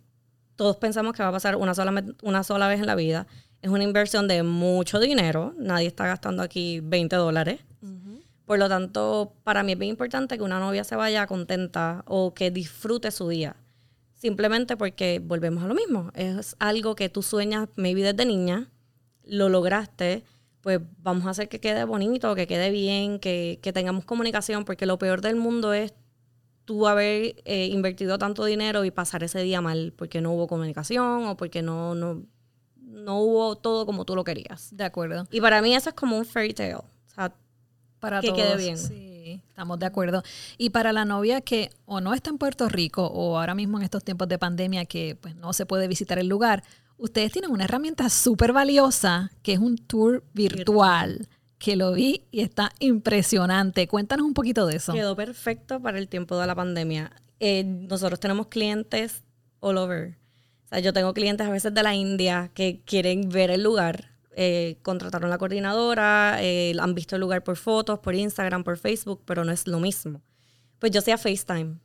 todos 0.58 0.75
pensamos 0.75 1.13
que 1.13 1.24
va 1.24 1.30
a 1.30 1.32
pasar 1.32 1.56
una 1.56 1.74
sola, 1.74 2.04
una 2.22 2.44
sola 2.44 2.68
vez 2.68 2.82
en 2.82 2.88
la 2.88 2.96
vida. 2.96 3.27
Es 3.62 3.70
una 3.70 3.84
inversión 3.84 4.28
de 4.28 4.44
mucho 4.44 5.00
dinero. 5.00 5.54
Nadie 5.58 5.88
está 5.88 6.06
gastando 6.06 6.44
aquí 6.44 6.80
20 6.82 7.16
dólares. 7.16 7.60
Uh 7.82 7.88
-huh. 7.88 8.24
Por 8.46 8.60
lo 8.60 8.70
tanto, 8.70 9.34
para 9.44 9.64
mí 9.64 9.74
es 9.74 9.80
bien 9.80 9.90
importante 9.90 10.38
que 10.38 10.44
una 10.44 10.60
novia 10.60 10.84
se 10.84 10.96
vaya 10.96 11.28
contenta 11.28 12.04
o 12.08 12.34
que 12.34 12.52
disfrute 12.52 13.12
su 13.12 13.28
día. 13.30 13.56
Simplemente 14.14 14.78
porque 14.78 15.20
volvemos 15.24 15.64
a 15.64 15.68
lo 15.68 15.76
mismo. 15.76 16.12
Es 16.16 16.56
algo 16.60 16.96
que 16.96 17.10
tú 17.10 17.22
sueñas, 17.22 17.70
maybe 17.76 18.02
desde 18.02 18.26
niña, 18.26 18.70
lo 19.24 19.50
lograste, 19.50 20.24
pues 20.62 20.80
vamos 21.02 21.26
a 21.28 21.32
hacer 21.32 21.50
que 21.50 21.60
quede 21.60 21.84
bonito, 21.84 22.34
que 22.36 22.48
quede 22.48 22.72
bien, 22.72 23.20
que, 23.20 23.60
que 23.62 23.74
tengamos 23.74 24.06
comunicación, 24.06 24.66
porque 24.66 24.86
lo 24.86 24.98
peor 24.98 25.22
del 25.22 25.36
mundo 25.36 25.74
es 25.74 25.94
tú 26.68 26.88
haber 26.88 27.42
eh, 27.46 27.68
invertido 27.68 28.18
tanto 28.18 28.44
dinero 28.44 28.84
y 28.84 28.92
pasar 28.92 29.24
ese 29.24 29.42
día 29.42 29.62
mal 29.62 29.94
porque 29.96 30.20
no 30.20 30.34
hubo 30.34 30.48
comunicación 30.48 31.26
o 31.26 31.38
porque 31.38 31.62
no, 31.62 31.96
no, 31.96 32.26
no 32.98 33.20
hubo 33.20 33.56
todo 33.56 33.86
como 33.86 34.06
tú 34.06 34.16
lo 34.16 34.24
querías. 34.24 34.75
De 34.75 34.84
acuerdo. 34.84 35.27
Y 35.32 35.42
para 35.42 35.62
mí 35.62 35.75
eso 35.75 35.89
es 35.89 35.96
como 35.96 36.18
un 36.18 36.25
fairy 36.25 36.54
tale. 36.54 36.75
O 36.75 36.86
sea, 37.13 37.34
para 38.00 38.22
que 38.22 38.27
todos, 38.27 38.42
quede 38.42 38.58
bien. 38.58 38.77
Sí, 38.77 39.42
estamos 39.48 39.80
de 39.80 39.86
acuerdo. 39.86 40.24
Y 40.58 40.72
para 40.72 40.92
la 40.92 41.06
novia 41.06 41.42
que 41.42 41.70
o 41.86 42.01
no 42.01 42.13
está 42.13 42.30
en 42.30 42.38
Puerto 42.38 42.68
Rico 42.70 43.06
o 43.08 43.38
ahora 43.38 43.56
mismo 43.56 43.77
en 43.77 43.84
estos 43.84 44.04
tiempos 44.04 44.27
de 44.27 44.38
pandemia 44.38 44.86
que 44.86 45.18
pues 45.20 45.36
no 45.36 45.54
se 45.54 45.66
puede 45.66 45.88
visitar 45.88 46.20
el 46.20 46.27
lugar, 46.27 46.63
ustedes 46.98 47.32
tienen 47.32 47.51
una 47.51 47.63
herramienta 47.66 48.10
súper 48.10 48.54
valiosa 48.54 49.32
que 49.44 49.54
es 49.54 49.60
un 49.60 49.77
tour 49.77 50.24
virtual. 50.34 51.27
que 51.60 51.75
lo 51.75 51.94
vi 51.94 52.24
y 52.30 52.42
está 52.42 52.72
impresionante. 52.80 53.88
Cuéntanos 53.88 54.27
un 54.27 54.36
poquito 54.36 54.68
de 54.68 54.75
eso. 54.75 54.94
Quedó 54.94 55.16
perfecto 55.16 55.80
para 55.80 55.98
el 55.98 56.08
tiempo 56.08 56.38
de 56.38 56.46
la 56.46 56.54
pandemia. 56.54 57.12
Eh, 57.39 57.63
nosotros 57.63 58.20
tenemos 58.20 58.48
clientes 58.48 59.24
all 59.60 59.77
over. 59.77 60.18
O 60.68 60.70
sea, 60.70 60.80
yo 60.80 60.92
tengo 60.92 61.14
clientes 61.14 61.48
a 61.48 61.50
veces 61.50 61.74
de 61.74 61.82
la 61.82 61.96
India 61.96 62.52
que 62.54 62.82
quieren 62.84 63.30
ver 63.30 63.52
el 63.52 63.64
lugar. 63.64 64.12
Eh, 64.36 64.78
contrataron 64.82 65.30
la 65.30 65.38
coordinadora, 65.38 66.40
eh, 66.42 66.76
han 66.78 66.94
visto 66.94 67.16
el 67.16 67.22
lugar 67.22 67.42
por 67.42 67.56
fotos, 67.56 68.00
por 68.00 68.16
Instagram, 68.16 68.66
por 68.66 68.78
Facebook, 68.78 69.22
pero 69.26 69.46
no 69.46 69.54
es 69.54 69.66
lo 69.66 69.80
mismo. 69.80 70.22
Pues 70.78 70.92
yo 70.92 71.00
hacía 71.00 71.18
FaceTime. 71.18 71.78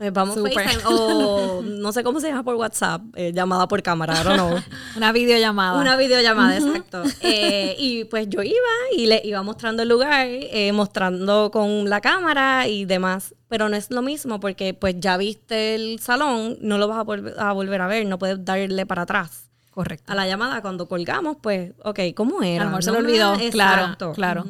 Eh, 0.00 0.10
vamos 0.10 0.34
FaceTime 0.34 0.82
o 0.86 1.62
no 1.64 1.92
sé 1.92 2.02
cómo 2.02 2.18
se 2.18 2.28
llama 2.28 2.42
por 2.42 2.56
WhatsApp, 2.56 3.00
eh, 3.14 3.32
llamada 3.32 3.68
por 3.68 3.80
cámara, 3.80 4.20
I 4.20 4.36
no 4.36 4.50
Una 4.96 5.12
videollamada. 5.12 5.80
Una 5.80 5.96
videollamada, 5.96 6.56
exacto. 6.56 7.04
Eh, 7.20 7.76
y 7.78 8.04
pues 8.04 8.28
yo 8.28 8.42
iba 8.42 8.54
y 8.96 9.06
le 9.06 9.22
iba 9.24 9.42
mostrando 9.42 9.82
el 9.82 9.88
lugar, 9.88 10.28
mostrando 10.72 11.50
con 11.52 11.88
la 11.88 12.00
cámara 12.00 12.66
y 12.66 12.84
demás. 12.86 13.34
Pero 13.48 13.68
no 13.68 13.76
es 13.76 13.90
lo 13.92 14.02
mismo 14.02 14.40
porque 14.40 14.74
pues 14.74 14.96
ya 14.98 15.16
viste 15.16 15.76
el 15.76 16.00
salón, 16.00 16.56
no 16.60 16.76
lo 16.76 16.88
vas 16.88 16.98
a, 16.98 17.48
a 17.48 17.52
volver 17.52 17.80
a 17.80 17.86
ver, 17.86 18.04
no 18.06 18.18
puedes 18.18 18.44
darle 18.44 18.86
para 18.86 19.02
atrás. 19.02 19.48
Correcto. 19.70 20.10
A 20.10 20.16
la 20.16 20.26
llamada 20.26 20.60
cuando 20.60 20.88
colgamos, 20.88 21.36
pues, 21.40 21.72
ok, 21.84 22.00
¿cómo 22.16 22.42
era? 22.42 22.62
A 22.62 22.64
lo 22.64 22.70
mejor 22.70 22.84
se 22.84 22.92
lo 22.92 22.98
olvidó, 22.98 23.36
claro, 23.52 24.12
claro. 24.12 24.44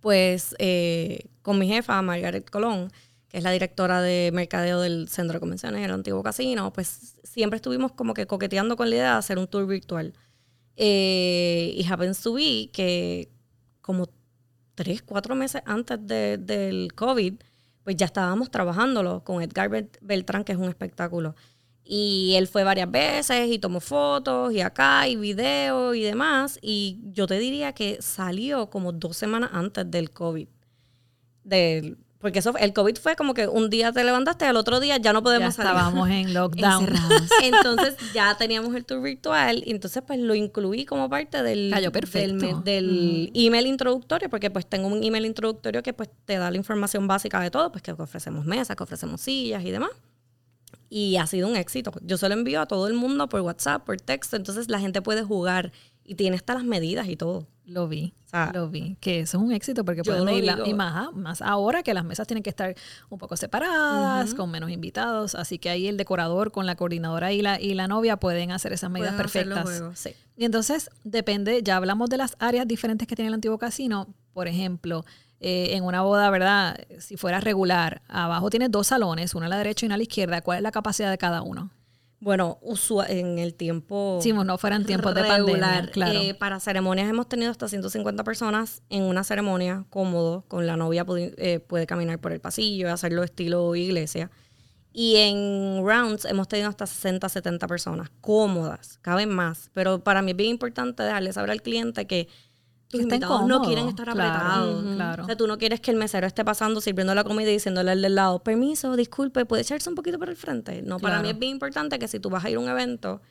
Pues 0.00 0.56
con 1.42 1.58
mi 1.58 1.68
jefa, 1.68 2.02
Margaret 2.02 2.48
Colón, 2.50 2.90
que 3.32 3.38
es 3.38 3.44
la 3.44 3.50
directora 3.50 4.02
de 4.02 4.30
mercadeo 4.32 4.80
del 4.82 5.08
Centro 5.08 5.34
de 5.34 5.40
Convenciones, 5.40 5.82
el 5.82 5.90
antiguo 5.90 6.22
casino, 6.22 6.70
pues 6.70 7.16
siempre 7.24 7.56
estuvimos 7.56 7.92
como 7.92 8.12
que 8.12 8.26
coqueteando 8.26 8.76
con 8.76 8.90
la 8.90 8.96
idea 8.96 9.12
de 9.12 9.18
hacer 9.18 9.38
un 9.38 9.48
tour 9.48 9.66
virtual. 9.66 10.12
Eh, 10.76 11.72
y 11.74 11.86
happens 11.90 12.20
to 12.20 12.34
que 12.34 13.30
como 13.80 14.10
tres, 14.74 15.02
cuatro 15.02 15.34
meses 15.34 15.62
antes 15.64 15.98
del 16.06 16.92
COVID, 16.94 17.34
pues 17.84 17.96
ya 17.96 18.04
estábamos 18.04 18.50
trabajándolo 18.50 19.24
con 19.24 19.42
Edgar 19.42 19.70
Beltrán, 20.02 20.44
que 20.44 20.52
es 20.52 20.58
un 20.58 20.68
espectáculo. 20.68 21.34
Y 21.84 22.34
él 22.36 22.46
fue 22.48 22.64
varias 22.64 22.90
veces 22.90 23.50
y 23.50 23.58
tomó 23.58 23.80
fotos 23.80 24.52
y 24.52 24.60
acá 24.60 25.08
y 25.08 25.16
videos 25.16 25.96
y 25.96 26.02
demás. 26.02 26.58
Y 26.60 27.00
yo 27.12 27.26
te 27.26 27.38
diría 27.38 27.72
que 27.72 27.96
salió 28.02 28.68
como 28.68 28.92
dos 28.92 29.16
semanas 29.16 29.50
antes 29.54 29.90
del 29.90 30.10
COVID. 30.10 30.48
Del, 31.44 31.96
porque 32.22 32.38
eso, 32.38 32.54
el 32.56 32.72
COVID 32.72 32.96
fue 32.98 33.16
como 33.16 33.34
que 33.34 33.48
un 33.48 33.68
día 33.68 33.90
te 33.92 34.04
levantaste, 34.04 34.44
al 34.44 34.56
otro 34.56 34.78
día 34.78 34.96
ya 34.96 35.12
no 35.12 35.24
podemos 35.24 35.56
ya 35.56 35.62
Estábamos 35.64 36.08
en 36.08 36.32
lockdown. 36.34 36.88
entonces 37.42 37.96
ya 38.14 38.36
teníamos 38.36 38.74
el 38.76 38.84
tour 38.84 39.02
virtual 39.02 39.62
y 39.66 39.72
entonces 39.72 40.04
pues 40.06 40.20
lo 40.20 40.36
incluí 40.36 40.86
como 40.86 41.10
parte 41.10 41.42
del, 41.42 41.74
del, 42.64 43.30
mm. 43.34 43.38
email 43.38 43.66
introductorio, 43.66 44.30
porque 44.30 44.50
pues 44.52 44.66
tengo 44.66 44.86
un 44.86 45.02
email 45.02 45.26
introductorio 45.26 45.82
que 45.82 45.92
pues 45.92 46.10
te 46.24 46.38
da 46.38 46.52
la 46.52 46.56
información 46.56 47.08
básica 47.08 47.40
de 47.40 47.50
todo, 47.50 47.72
pues 47.72 47.82
que 47.82 47.90
ofrecemos 47.90 48.46
mesas, 48.46 48.76
que 48.76 48.84
ofrecemos 48.84 49.20
sillas 49.20 49.64
y 49.64 49.72
demás. 49.72 49.90
Y 50.88 51.16
ha 51.16 51.26
sido 51.26 51.48
un 51.48 51.56
éxito. 51.56 51.90
Yo 52.02 52.18
se 52.18 52.28
lo 52.28 52.34
envío 52.34 52.60
a 52.60 52.66
todo 52.66 52.86
el 52.86 52.94
mundo 52.94 53.28
por 53.28 53.40
WhatsApp, 53.40 53.84
por 53.84 54.00
texto, 54.00 54.36
entonces 54.36 54.68
la 54.68 54.78
gente 54.78 55.02
puede 55.02 55.24
jugar 55.24 55.72
y 56.04 56.14
tiene 56.14 56.36
hasta 56.36 56.54
las 56.54 56.64
medidas 56.64 57.08
y 57.08 57.16
todo. 57.16 57.46
Lo 57.64 57.86
vi, 57.86 58.12
lo 58.52 58.68
vi. 58.68 58.96
Que 59.00 59.20
eso 59.20 59.38
es 59.38 59.42
un 59.42 59.52
éxito 59.52 59.84
porque 59.84 60.02
pueden 60.02 60.28
ir 60.30 60.52
y 60.66 60.74
más, 60.74 61.14
más 61.14 61.40
ahora 61.40 61.84
que 61.84 61.94
las 61.94 62.04
mesas 62.04 62.26
tienen 62.26 62.42
que 62.42 62.50
estar 62.50 62.74
un 63.08 63.18
poco 63.18 63.36
separadas, 63.36 64.34
con 64.34 64.50
menos 64.50 64.70
invitados. 64.70 65.36
Así 65.36 65.58
que 65.58 65.70
ahí 65.70 65.86
el 65.86 65.96
decorador 65.96 66.50
con 66.50 66.66
la 66.66 66.74
coordinadora 66.74 67.32
y 67.32 67.40
la, 67.40 67.60
y 67.60 67.74
la 67.74 67.86
novia 67.86 68.16
pueden 68.16 68.50
hacer 68.50 68.72
esas 68.72 68.90
medidas 68.90 69.14
perfectas. 69.14 69.82
Y 70.36 70.44
entonces 70.44 70.90
depende, 71.04 71.62
ya 71.62 71.76
hablamos 71.76 72.10
de 72.10 72.16
las 72.16 72.36
áreas 72.40 72.66
diferentes 72.66 73.06
que 73.06 73.14
tiene 73.14 73.28
el 73.28 73.34
antiguo 73.34 73.58
casino. 73.58 74.08
Por 74.32 74.48
ejemplo, 74.48 75.04
eh, 75.38 75.76
en 75.76 75.84
una 75.84 76.02
boda, 76.02 76.30
¿verdad? 76.30 76.80
Si 76.98 77.16
fuera 77.16 77.40
regular, 77.40 78.02
abajo 78.08 78.50
tiene 78.50 78.68
dos 78.68 78.88
salones, 78.88 79.34
uno 79.34 79.46
a 79.46 79.48
la 79.48 79.58
derecha 79.58 79.84
y 79.84 79.86
uno 79.86 79.94
a 79.94 79.98
la 79.98 80.02
izquierda. 80.02 80.40
¿Cuál 80.40 80.58
es 80.58 80.62
la 80.62 80.72
capacidad 80.72 81.10
de 81.10 81.18
cada 81.18 81.42
uno? 81.42 81.70
Bueno, 82.22 82.60
en 83.08 83.40
el 83.40 83.52
tiempo. 83.54 84.20
Sí, 84.22 84.32
no 84.32 84.56
fueran 84.56 84.86
tiempos 84.86 85.12
de 85.12 85.24
pandemia, 85.24 85.90
claro. 85.92 86.20
Eh, 86.20 86.34
para 86.34 86.60
ceremonias 86.60 87.10
hemos 87.10 87.28
tenido 87.28 87.50
hasta 87.50 87.66
150 87.66 88.22
personas 88.22 88.80
en 88.90 89.02
una 89.02 89.24
ceremonia 89.24 89.86
cómodo, 89.90 90.44
con 90.46 90.64
la 90.68 90.76
novia 90.76 91.04
puede, 91.04 91.34
eh, 91.36 91.58
puede 91.58 91.84
caminar 91.84 92.20
por 92.20 92.30
el 92.30 92.40
pasillo, 92.40 92.92
hacerlo 92.92 93.24
estilo 93.24 93.74
iglesia. 93.74 94.30
Y 94.92 95.16
en 95.16 95.84
rounds 95.84 96.24
hemos 96.24 96.46
tenido 96.46 96.68
hasta 96.68 96.86
60, 96.86 97.28
70 97.28 97.66
personas 97.66 98.12
cómodas, 98.20 99.00
caben 99.02 99.30
más. 99.30 99.70
Pero 99.72 100.04
para 100.04 100.22
mí 100.22 100.30
es 100.30 100.36
bien 100.36 100.50
importante 100.50 101.02
dejarle 101.02 101.32
saber 101.32 101.50
al 101.50 101.60
cliente 101.60 102.06
que 102.06 102.28
tus 102.92 103.00
invitados 103.00 103.46
no 103.46 103.62
quieren 103.62 103.88
estar 103.88 104.08
apretados. 104.10 104.84
O 104.84 105.24
sea, 105.24 105.36
tú 105.36 105.46
no 105.46 105.56
quieres 105.56 105.80
que 105.80 105.90
el 105.90 105.96
mesero 105.96 106.26
esté 106.26 106.44
pasando, 106.44 106.80
sirviendo 106.82 107.14
la 107.14 107.24
comida 107.24 107.48
y 107.48 107.54
diciéndole 107.54 107.90
al 107.90 108.02
del 108.02 108.14
lado, 108.14 108.40
permiso, 108.40 108.94
disculpe, 108.96 109.46
¿puede 109.46 109.62
echarse 109.62 109.88
un 109.88 109.96
poquito 109.96 110.18
por 110.18 110.28
el 110.28 110.36
frente? 110.36 110.82
No, 110.82 110.98
para 110.98 111.22
mí 111.22 111.30
es 111.30 111.38
bien 111.38 111.52
importante 111.52 111.98
que 111.98 112.06
si 112.06 112.20
tú 112.20 112.28
vas 112.28 112.44
a 112.44 112.50
ir 112.50 112.58
a 112.58 112.60
un 112.60 112.68
evento, 112.68 113.22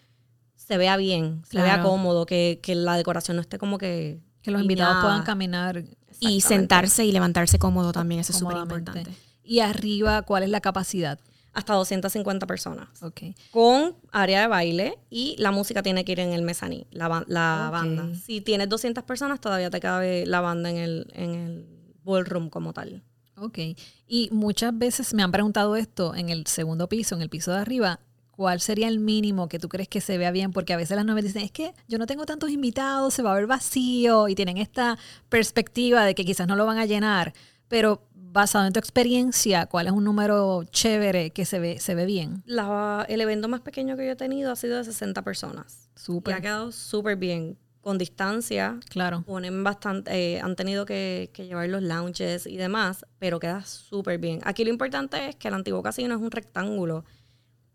se 0.56 0.78
vea 0.78 0.98
bien, 0.98 1.44
se 1.48 1.62
vea 1.62 1.84
cómodo, 1.84 2.26
que, 2.26 2.60
la 2.66 2.98
decoración 2.98 3.38
no 3.38 3.42
esté 3.42 3.60
como 3.60 3.78
que... 3.78 4.20
Que 4.42 4.50
los 4.50 4.64
invitados 4.64 5.04
puedan 5.04 5.22
caminar. 5.22 5.84
Y 6.20 6.42
sentarse 6.42 7.06
y 7.06 7.12
levantarse 7.12 7.60
cómodo 7.60 7.92
también, 7.92 8.22
eso 8.22 8.34
es 8.34 8.40
súper 8.40 8.58
importante. 8.58 9.16
Y 9.44 9.60
arriba, 9.60 10.24
¿cuál 10.24 10.42
es 10.42 10.50
la 10.50 10.62
capacidad? 10.62 11.20
Hasta 11.54 11.74
250 11.74 12.48
personas. 12.48 12.88
Okay. 13.02 13.36
Con 13.52 13.96
área 14.12 14.42
de 14.42 14.48
baile 14.48 15.00
y 15.10 15.36
la 15.38 15.52
música 15.52 15.84
tiene 15.84 16.06
que 16.06 16.14
ir 16.14 16.20
en 16.20 16.32
el 16.32 16.42
mezaní, 16.42 16.88
la, 16.92 17.24
la 17.28 17.70
banda. 17.72 18.14
Si 18.16 18.42
tienes 18.42 18.70
200 18.70 19.04
personas, 19.04 19.42
todavía 19.42 19.70
te 19.70 19.80
cabe 19.80 20.26
la 20.26 20.42
banda 20.42 20.70
en 20.70 20.78
el, 20.78 21.08
en 21.14 21.36
el 21.36 21.66
ballroom 22.04 22.50
como 22.50 22.74
tal. 22.74 23.04
Ok. 23.38 23.60
Y 24.08 24.30
muchas 24.32 24.78
veces 24.78 25.14
me 25.14 25.24
han 25.24 25.32
preguntado 25.32 25.76
esto 25.76 26.16
en 26.16 26.30
el 26.30 26.46
segundo 26.48 26.88
piso, 26.88 27.16
en 27.16 27.22
el 27.22 27.30
piso 27.30 27.52
de 27.52 27.58
arriba. 27.58 28.00
¿Cuál 28.30 28.62
sería 28.62 28.88
el 28.88 29.00
mínimo 29.00 29.50
que 29.50 29.60
tú 29.60 29.68
crees 29.68 29.90
que 29.90 30.00
se 30.00 30.18
vea 30.18 30.32
bien? 30.32 30.52
Porque 30.52 30.74
a 30.74 30.78
veces 30.78 30.96
las 30.96 31.06
novias 31.06 31.26
dicen, 31.26 31.44
es 31.44 31.52
que 31.52 31.74
yo 31.88 31.98
no 31.98 32.08
tengo 32.08 32.26
tantos 32.26 32.50
invitados, 32.50 33.14
se 33.14 33.24
va 33.24 33.32
a 33.32 33.36
ver 33.36 33.46
vacío 33.46 34.28
y 34.30 34.36
tienen 34.36 34.58
esta 34.58 34.98
perspectiva 35.30 36.06
de 36.06 36.16
que 36.16 36.24
quizás 36.24 36.48
no 36.48 36.56
lo 36.56 36.66
van 36.66 36.78
a 36.78 36.86
llenar. 36.86 37.34
Pero 37.68 38.08
basado 38.32 38.66
en 38.66 38.74
tu 38.74 38.80
experiencia, 38.80 39.66
¿cuál 39.66 39.88
es 39.88 39.94
un 39.94 40.04
número 40.04 40.64
chévere 40.64 41.32
que 41.32 41.46
se 41.46 41.60
ve, 41.60 41.80
se 41.80 41.96
ve 41.96 42.06
bien? 42.06 42.44
el 42.46 43.22
evento 43.22 43.48
más 43.48 43.62
pequeño 43.62 43.98
que 43.98 44.06
yo 44.06 44.12
he 44.14 44.16
tenido 44.16 44.52
ha 44.52 44.56
sido 44.56 44.78
de 44.78 44.84
60 44.84 45.22
personas. 45.24 45.90
Súper. 45.96 46.34
Y 46.34 46.38
ha 46.38 46.42
quedado 46.42 46.72
súper 46.72 47.18
bien. 47.18 47.58
Con 47.82 47.98
distancia. 47.98 48.80
Claro. 48.90 49.24
Ponen 49.24 49.64
bastante, 49.64 50.12
eh, 50.36 50.40
han 50.40 50.56
tenido 50.56 50.86
que, 50.86 51.32
llevar 51.36 51.68
los 51.68 51.82
lounges 51.82 52.46
y 52.46 52.56
demás, 52.56 53.08
pero 53.18 53.40
queda 53.40 53.66
súper 53.66 54.20
bien. 54.20 54.40
Aquí 54.44 54.64
lo 54.64 54.70
importante 54.70 55.30
es 55.30 55.36
que 55.36 55.48
el 55.48 55.56
antiguo 55.56 55.82
casino 55.82 56.14
es 56.14 56.22
un 56.22 56.30
rectángulo. 56.30 57.06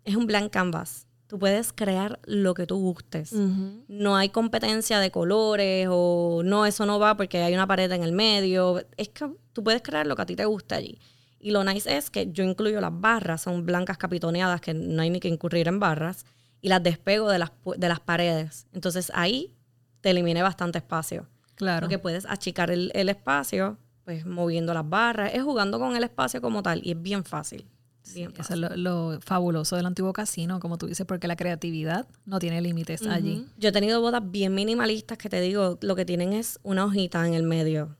Es 0.04 0.14
un 0.14 0.26
blank 0.26 0.52
canvas. 0.52 1.05
Tú 1.26 1.40
puedes 1.40 1.72
crear 1.72 2.20
lo 2.24 2.54
que 2.54 2.66
tú 2.66 2.76
gustes. 2.76 3.32
No 3.32 4.16
hay 4.16 4.28
competencia 4.28 5.00
de 5.00 5.10
colores 5.10 5.88
o 5.90 6.42
no, 6.44 6.66
eso 6.66 6.86
no 6.86 7.00
va 7.00 7.16
porque 7.16 7.42
hay 7.42 7.52
una 7.52 7.66
pared 7.66 7.90
en 7.90 8.04
el 8.04 8.12
medio. 8.12 8.84
Es 8.96 9.08
que 9.08 9.28
tú 9.52 9.64
puedes 9.64 9.82
crear 9.82 10.06
lo 10.06 10.14
que 10.14 10.22
a 10.22 10.26
ti 10.26 10.36
te 10.36 10.44
guste 10.44 10.76
allí. 10.76 11.00
Y 11.40 11.50
lo 11.50 11.64
nice 11.64 11.96
es 11.96 12.10
que 12.10 12.30
yo 12.30 12.44
incluyo 12.44 12.80
las 12.80 12.92
barras, 12.92 13.42
son 13.42 13.66
blancas 13.66 13.98
capitoneadas 13.98 14.60
que 14.60 14.72
no 14.72 15.02
hay 15.02 15.10
ni 15.10 15.18
que 15.18 15.28
incurrir 15.28 15.68
en 15.68 15.80
barras, 15.80 16.24
y 16.60 16.68
las 16.68 16.82
despego 16.82 17.28
de 17.28 17.38
las, 17.38 17.52
de 17.76 17.88
las 17.88 18.00
paredes. 18.00 18.66
Entonces 18.72 19.12
ahí 19.14 19.52
te 20.00 20.10
elimine 20.10 20.42
bastante 20.42 20.78
espacio. 20.78 21.28
Claro. 21.56 21.80
Porque 21.80 21.98
puedes 21.98 22.24
achicar 22.26 22.70
el, 22.70 22.90
el 22.94 23.08
espacio, 23.08 23.78
pues 24.04 24.24
moviendo 24.24 24.74
las 24.74 24.88
barras, 24.88 25.32
es 25.34 25.42
jugando 25.42 25.78
con 25.78 25.96
el 25.96 26.04
espacio 26.04 26.40
como 26.40 26.62
tal, 26.62 26.80
y 26.84 26.92
es 26.92 27.02
bien 27.02 27.24
fácil 27.24 27.66
eso 28.14 28.54
es 28.54 28.78
lo, 28.78 29.20
fabuloso 29.20 29.76
del 29.76 29.86
antiguo 29.86 30.12
casino, 30.12 30.60
como 30.60 30.78
tú 30.78 30.86
dices, 30.86 31.06
porque 31.06 31.28
la 31.28 31.36
creatividad 31.36 32.06
no 32.24 32.38
tiene 32.38 32.60
límites 32.60 33.06
allí. 33.06 33.46
Yo 33.58 33.70
he 33.70 33.72
tenido 33.72 34.00
bodas 34.00 34.22
bien 34.24 34.54
minimalistas 34.54 35.18
que 35.18 35.28
te 35.28 35.40
digo, 35.40 35.78
lo 35.80 35.96
que 35.96 36.04
tienen 36.04 36.32
es 36.32 36.58
una 36.62 36.84
hojita 36.84 37.26
en 37.26 37.34
el 37.34 37.42
medio. 37.42 37.96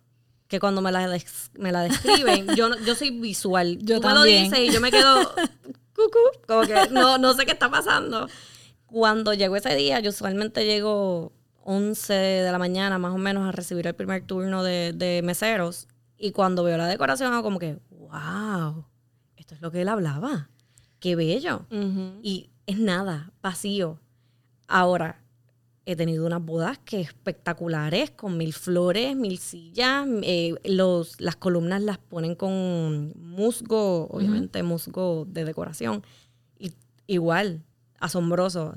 Que 0.49 0.61
cuando 0.61 0.81
me 0.81 0.93
la, 0.93 1.19
me 1.59 1.73
la 1.73 1.83
describen, 1.83 2.47
yo, 2.57 2.71
yo 2.85 2.95
soy 2.95 3.11
visual. 3.11 3.79
Yo 3.81 3.97
tú 3.97 4.03
también. 4.03 4.45
me 4.45 4.49
lo 4.49 4.57
dices 4.57 4.59
y 4.61 4.73
yo 4.73 4.81
me 4.81 4.91
quedo 4.91 5.29
cucú, 5.95 6.19
como 6.47 6.63
que 6.63 6.89
no, 6.91 7.19
no 7.19 7.35
sé 7.35 7.45
qué 7.45 7.53
está 7.53 7.71
pasando. 7.71 8.29
Cuando 8.87 9.35
llegó 9.35 9.57
ese 9.57 9.75
día, 9.75 9.99
yo 10.01 10.11
usualmente 10.11 10.65
llego 10.65 11.33
11 11.65 12.13
de 12.13 12.53
la 12.53 12.59
mañana 12.59 12.99
más 12.99 13.13
o 13.13 13.19
menos 13.19 13.49
a 13.49 13.53
recibir 13.53 13.87
el 13.89 13.95
primer 13.95 14.25
turno 14.25 14.63
de, 14.63 14.93
de 14.95 15.23
meseros. 15.23 15.89
Y 16.17 16.31
cuando 16.31 16.63
veo 16.63 16.79
la 16.79 16.87
decoración, 16.87 17.33
hago 17.33 17.43
como 17.43 17.59
que, 17.59 17.79
wow 17.91 18.87
esto 19.47 19.55
es 19.55 19.63
lo 19.63 19.71
que 19.71 19.83
él 19.83 19.89
hablaba. 19.89 20.51
Qué 20.99 21.15
bello. 21.15 21.67
Y 22.21 22.51
es 22.67 22.81
nada, 22.81 23.31
vacío. 23.43 24.01
Ahora, 24.67 25.23
he 25.85 25.95
tenido 25.95 26.27
unas 26.27 26.45
bodas 26.45 26.79
que 26.79 27.01
espectaculares, 27.01 28.11
con 28.11 28.37
mil 28.37 28.53
flores, 28.53 29.15
mil 29.15 29.39
sillas. 29.39 30.05
Eh, 30.23 30.57
los, 30.65 31.21
las 31.21 31.37
columnas 31.37 31.81
las 31.81 31.99
ponen 31.99 32.35
con 32.35 33.13
musgo, 33.15 34.09
obviamente 34.09 34.65
musgo 34.65 35.27
de 35.29 35.45
decoración. 35.45 36.03
Y, 36.59 36.73
igual, 37.07 37.63
asombroso. 38.01 38.77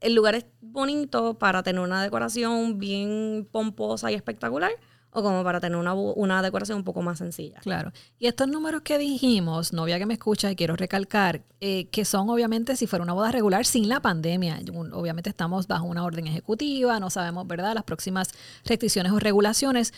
el 0.00 0.14
lugar 0.14 0.34
es 0.34 0.44
bonito 0.60 1.38
para 1.38 1.62
tener 1.62 1.80
una 1.80 2.02
decoración 2.02 2.78
bien 2.78 3.48
pomposa 3.50 4.12
y 4.12 4.14
espectacular 4.14 4.72
o 5.16 5.22
como 5.22 5.42
para 5.42 5.60
tener 5.60 5.78
una, 5.78 6.42
decoración 6.42 6.76
un 6.76 6.84
poco 6.84 7.00
más 7.00 7.16
sencilla. 7.16 7.58
Claro. 7.60 7.90
Y 8.18 8.26
estos 8.26 8.48
números 8.48 8.82
que 8.82 8.98
dijimos, 8.98 9.72
novia 9.72 9.98
que 9.98 10.04
me 10.04 10.12
escucha 10.12 10.50
y 10.50 10.56
quiero 10.56 10.76
recalcar, 10.76 11.40
eh, 11.62 11.86
que 11.86 12.04
son 12.04 12.28
obviamente 12.28 12.76
si 12.76 12.86
fuera 12.86 13.02
una 13.02 13.14
boda 13.14 13.32
regular 13.32 13.64
sin 13.64 13.88
la 13.88 14.00
pandemia. 14.00 14.60
Obviamente 14.92 15.30
estamos 15.30 15.68
bajo 15.68 15.86
una 15.86 16.04
orden 16.04 16.26
ejecutiva, 16.26 17.00
no 17.00 17.08
sabemos, 17.08 17.46
¿verdad?, 17.46 17.74
las 17.74 17.84
próximas 17.84 18.28
restricciones 18.66 19.10
o 19.12 19.18
regulaciones 19.18 19.94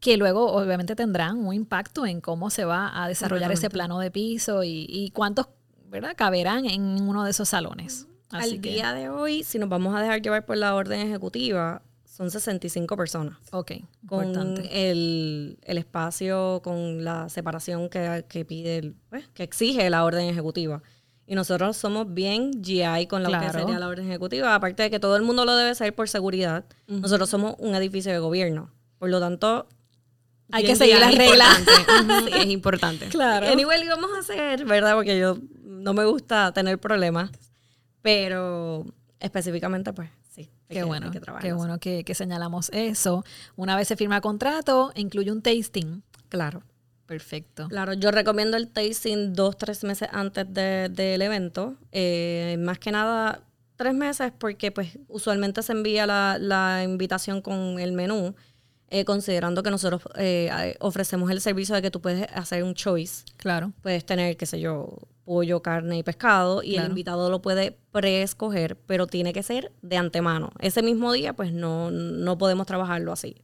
que 0.00 0.16
luego 0.16 0.50
obviamente 0.50 0.96
tendrán 0.96 1.36
un 1.44 1.52
impacto 1.52 2.06
en 2.06 2.22
cómo 2.22 2.48
se 2.48 2.64
va 2.64 3.02
a 3.02 3.08
desarrollar 3.08 3.52
ese 3.52 3.68
plano 3.68 3.98
de 3.98 4.10
piso 4.10 4.64
y, 4.64 5.10
cuántos 5.14 5.48
¿verdad? 5.90 6.14
Caberán 6.16 6.64
en 6.64 6.82
uno 7.06 7.24
de 7.24 7.30
esos 7.30 7.50
salones. 7.50 8.06
Al 8.30 8.62
día 8.62 8.94
de 8.94 9.10
hoy, 9.10 9.44
si 9.44 9.58
nos 9.58 9.68
vamos 9.68 9.94
a 9.94 10.00
dejar 10.00 10.22
llevar 10.22 10.46
por 10.46 10.56
la 10.56 10.74
orden 10.74 11.00
ejecutiva, 11.00 11.82
son 12.16 12.30
65 12.30 12.96
personas. 12.96 13.36
Ok. 13.52 13.72
Con 14.08 14.56
el, 14.70 15.58
espacio, 15.66 16.62
con 16.64 17.04
la 17.04 17.28
separación 17.28 17.90
que, 17.90 18.46
pide, 18.48 18.94
pues, 19.10 19.28
que 19.34 19.42
exige 19.42 19.90
la 19.90 20.02
orden 20.02 20.26
ejecutiva. 20.26 20.82
Y 21.26 21.34
nosotros 21.34 21.76
somos 21.76 22.14
bien 22.14 22.62
GI 22.64 23.06
con 23.06 23.22
lo 23.22 23.28
que 23.28 23.50
sería 23.50 23.78
la 23.78 23.88
orden 23.88 24.06
ejecutiva. 24.06 24.54
Aparte 24.54 24.84
de 24.84 24.90
que 24.90 24.98
todo 24.98 25.16
el 25.16 25.24
mundo 25.24 25.44
lo 25.44 25.54
debe 25.56 25.74
ser 25.74 25.94
por 25.94 26.08
seguridad, 26.08 26.64
nosotros 26.86 27.28
somos 27.28 27.54
un 27.58 27.74
edificio 27.74 28.10
de 28.12 28.18
gobierno. 28.18 28.70
Por 28.98 29.10
lo 29.10 29.20
tanto, 29.20 29.68
hay 30.52 30.64
que 30.64 30.74
seguir 30.74 30.98
las 30.98 31.14
reglas. 31.14 31.60
es 32.34 32.46
importante. 32.46 33.08
Claro. 33.08 33.46
Anyway, 33.46 33.84
lo 33.84 33.94
vamos 33.94 34.10
a 34.16 34.20
hacer, 34.20 34.64
¿verdad? 34.64 34.94
Porque 34.94 35.18
yo 35.18 35.36
no 35.64 35.92
me 35.92 36.06
gusta 36.06 36.50
tener 36.52 36.78
problemas. 36.78 37.30
Pero 38.00 38.86
específicamente, 39.20 39.92
pues 39.92 40.08
Qué 40.68 40.82
bueno, 40.82 41.10
que 41.10 41.20
qué 41.40 41.52
bueno 41.52 41.78
que, 41.78 42.14
señalamos 42.14 42.70
eso. 42.72 43.24
Una 43.54 43.76
vez 43.76 43.88
se 43.88 43.96
firma 43.96 44.20
contrato, 44.20 44.92
incluye 44.94 45.30
un 45.30 45.42
tasting. 45.42 46.02
Claro. 46.28 46.62
Perfecto. 47.06 47.68
Claro, 47.68 47.92
yo 47.92 48.10
recomiendo 48.10 48.56
el 48.56 48.68
tasting 48.68 49.32
dos, 49.32 49.56
tres 49.56 49.84
meses 49.84 50.08
antes 50.10 50.52
del 50.52 51.22
evento. 51.22 51.76
Eh, 51.92 52.56
más 52.58 52.80
que 52.80 52.90
nada, 52.90 53.42
tres 53.76 53.94
meses 53.94 54.32
porque 54.36 54.72
pues 54.72 54.98
usualmente 55.06 55.62
se 55.62 55.72
envía 55.72 56.06
la, 56.06 56.36
la 56.40 56.82
invitación 56.82 57.42
con 57.42 57.78
el 57.78 57.92
menú 57.92 58.34
eh, 58.90 59.04
considerando 59.04 59.62
que 59.62 59.70
nosotros 59.70 60.02
eh, 60.16 60.76
ofrecemos 60.80 61.30
el 61.30 61.40
servicio 61.40 61.74
de 61.74 61.82
que 61.82 61.90
tú 61.90 62.00
puedes 62.00 62.26
hacer 62.32 62.62
un 62.62 62.74
choice. 62.74 63.24
Claro. 63.36 63.72
Puedes 63.82 64.04
tener, 64.06 64.36
qué 64.36 64.46
sé 64.46 64.60
yo, 64.60 64.98
pollo, 65.26 65.60
carne 65.60 65.98
y 65.98 66.02
pescado 66.04 66.62
y 66.62 66.76
el 66.76 66.86
invitado 66.86 67.28
lo 67.28 67.42
puede 67.42 67.76
preescoger, 67.90 68.76
pero 68.86 69.08
tiene 69.08 69.32
que 69.32 69.42
ser 69.42 69.72
de 69.82 69.96
antemano. 69.96 70.52
Ese 70.60 70.82
mismo 70.82 71.12
día, 71.12 71.32
pues 71.32 71.52
no, 71.52 71.90
no 71.90 72.38
podemos 72.38 72.66
trabajarlo 72.66 73.12
así. 73.12 73.42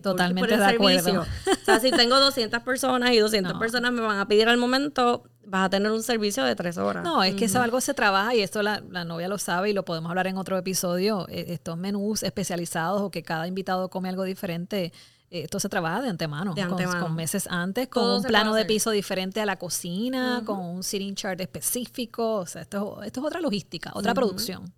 Totalmente 0.00 0.56
de 0.56 0.64
acuerdo. 0.64 1.22
O 1.22 1.64
sea, 1.64 1.80
si 1.80 1.90
tengo 1.90 2.20
200 2.20 2.62
personas 2.62 3.12
y 3.12 3.18
200 3.18 3.58
personas 3.58 3.92
me 3.92 4.00
van 4.00 4.20
a 4.20 4.28
pedir 4.28 4.48
al 4.48 4.58
momento, 4.58 5.24
vas 5.46 5.66
a 5.66 5.70
tener 5.70 5.90
un 5.90 6.02
servicio 6.02 6.44
de 6.44 6.54
tres 6.54 6.78
horas. 6.78 7.04
No, 7.04 7.22
es 7.22 7.34
que 7.34 7.46
eso 7.46 7.60
algo 7.60 7.80
se 7.80 7.94
trabaja 7.94 8.34
y 8.34 8.40
esto 8.40 8.62
la, 8.62 8.82
la, 8.90 9.04
novia 9.04 9.28
lo 9.28 9.38
sabe 9.38 9.70
y 9.70 9.72
lo 9.72 9.84
podemos 9.84 10.10
hablar 10.10 10.26
en 10.26 10.38
otro 10.38 10.56
episodio. 10.56 11.26
E, 11.28 11.52
estos 11.52 11.76
menús 11.76 12.22
especializados 12.22 13.02
o 13.02 13.10
que 13.10 13.22
cada 13.22 13.46
invitado 13.46 13.88
come 13.88 14.08
algo 14.08 14.24
diferente, 14.24 14.92
eh, 15.30 15.42
esto 15.42 15.60
se 15.60 15.68
trabaja 15.68 16.02
de 16.02 16.08
antemano, 16.08 16.54
Con, 16.54 17.14
meses 17.14 17.46
antes, 17.50 17.88
con 17.88 18.18
un 18.18 18.22
plano 18.22 18.54
de 18.54 18.64
piso 18.64 18.90
diferente 18.90 19.40
a 19.40 19.46
la 19.46 19.56
cocina, 19.56 20.42
con 20.44 20.60
un 20.60 20.82
sitting 20.82 21.14
chart 21.14 21.40
específico. 21.40 22.36
O 22.36 22.46
sea, 22.46 22.62
esto, 22.62 23.02
esto 23.02 23.20
es 23.20 23.26
otra 23.26 23.40
logística, 23.40 23.92
otra 23.94 24.14
producción. 24.14 24.72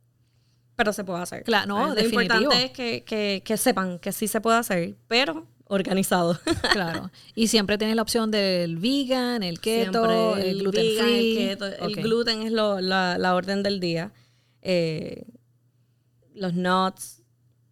Pero 0.76 0.92
se 0.92 1.04
puede 1.04 1.22
hacer. 1.22 1.42
Claro, 1.44 1.66
no, 1.66 1.94
Lo 1.94 2.00
importante 2.00 2.66
es 2.66 2.70
que, 2.72 3.02
que, 3.04 3.42
que 3.44 3.56
sepan 3.56 3.98
que 3.98 4.12
sí 4.12 4.28
se 4.28 4.42
puede 4.42 4.58
hacer, 4.58 4.94
pero 5.08 5.46
organizado. 5.68 6.38
claro. 6.72 7.10
Y 7.34 7.48
siempre 7.48 7.78
tienes 7.78 7.96
la 7.96 8.02
opción 8.02 8.30
del 8.30 8.76
vegan, 8.76 9.42
el 9.42 9.60
keto, 9.60 10.36
el, 10.36 10.58
gluten 10.58 10.84
free. 10.98 11.56
El, 11.80 11.96
gluten 11.96 12.42
es 12.42 12.52
la, 12.52 13.34
orden 13.34 13.62
del 13.62 13.80
día. 13.80 14.12
Eh, 14.62 15.24
los 16.34 16.54
nuts. 16.54 17.22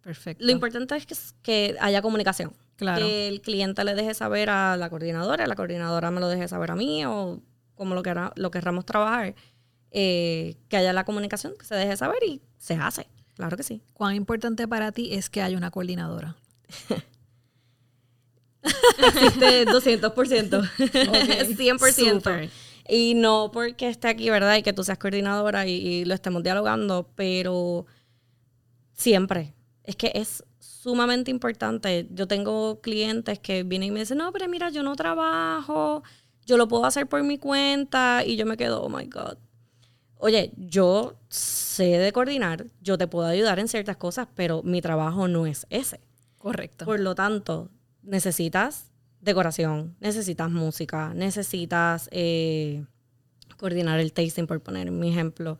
Perfecto. 0.01 0.45
Lo 0.45 0.51
importante 0.51 0.95
es 0.95 1.05
que, 1.05 1.15
que, 1.41 1.77
haya 1.79 2.01
comunicación. 2.01 2.53
Claro. 2.75 3.05
Que 3.05 3.27
el 3.27 3.41
cliente 3.41 3.83
le 3.83 3.95
deje 3.95 4.13
saber 4.13 4.49
a 4.49 4.75
la 4.77 4.89
coordinadora, 4.89 5.47
la 5.47 5.55
coordinadora 5.55 6.11
me 6.11 6.19
lo 6.19 6.27
deje 6.27 6.47
saber 6.47 6.71
a 6.71 6.75
mí 6.75 7.05
o 7.05 7.41
como 7.73 7.95
lo, 7.95 8.03
que 8.03 8.13
lo 8.35 8.51
querramos 8.51 8.85
trabajar. 8.85 9.35
Eh, 9.97 10.57
que 10.67 10.75
haya 10.75 10.91
la 10.91 11.05
comunicación, 11.05 11.53
que 11.57 11.65
se 11.65 11.73
deje 11.73 11.95
saber 11.95 12.21
y 12.23 12.41
se 12.57 12.73
hace. 12.73 13.07
Claro 13.35 13.55
que 13.55 13.63
sí. 13.63 13.81
¿Cuán 13.93 14.15
importante 14.15 14.67
para 14.67 14.91
ti 14.91 15.13
es 15.13 15.29
que 15.29 15.41
haya 15.41 15.57
una 15.57 15.71
coordinadora? 15.71 16.35
Existe 18.97 19.65
200%. 19.65 20.61
100%. 20.77 22.49
Y 22.87 23.15
no 23.15 23.49
porque 23.51 23.89
esté 23.89 24.07
aquí, 24.09 24.29
¿verdad? 24.29 24.57
Y 24.57 24.63
que 24.63 24.73
tú 24.73 24.83
seas 24.83 24.99
coordinadora 24.99 25.65
y, 25.65 26.05
lo 26.05 26.13
estemos 26.13 26.43
dialogando, 26.43 27.09
pero 27.15 27.85
siempre. 28.93 29.55
Es 29.83 29.95
que 29.95 30.11
es 30.13 30.43
sumamente 30.59 31.31
importante. 31.31 32.07
Yo 32.11 32.27
tengo 32.27 32.81
clientes 32.81 33.39
que 33.39 33.63
vienen 33.63 33.89
y 33.89 33.91
me 33.91 33.99
dicen, 34.01 34.19
no, 34.19 34.31
pero 34.31 34.47
mira, 34.47 34.69
yo 34.69 34.83
no 34.83 34.95
trabajo, 34.95 36.03
yo 36.45 36.57
lo 36.57 36.67
puedo 36.67 36.85
hacer 36.85 37.07
por 37.07 37.23
mi 37.23 37.39
cuenta. 37.39 38.23
Y 38.23 38.35
yo 38.35 38.45
me 38.45 38.57
quedo, 38.57 38.83
oh 38.83 38.89
my 38.89 39.05
God. 39.05 39.37
Oye, 40.17 40.51
yo 40.55 41.15
sé 41.27 41.97
de 41.97 42.11
coordinar, 42.11 42.67
yo 42.81 42.97
te 42.97 43.07
puedo 43.07 43.27
ayudar 43.27 43.59
en 43.59 43.67
ciertas 43.67 43.97
cosas, 43.97 44.27
pero 44.35 44.63
mi 44.63 44.81
trabajo 44.81 45.27
no 45.27 45.45
es 45.45 45.65
ese. 45.69 46.01
Correcto. 46.37 46.85
Por 46.85 46.99
lo 46.99 47.15
tanto, 47.15 47.69
necesitas 48.05 48.91
decoración, 49.21 49.95
necesitas 49.99 50.49
música, 50.49 51.13
necesitas 51.13 52.07
eh, 52.11 52.85
coordinar 53.57 53.99
el 53.99 54.13
tasting, 54.13 54.45
por 54.45 54.61
poner 54.61 54.91
mi 54.91 55.09
ejemplo, 55.09 55.57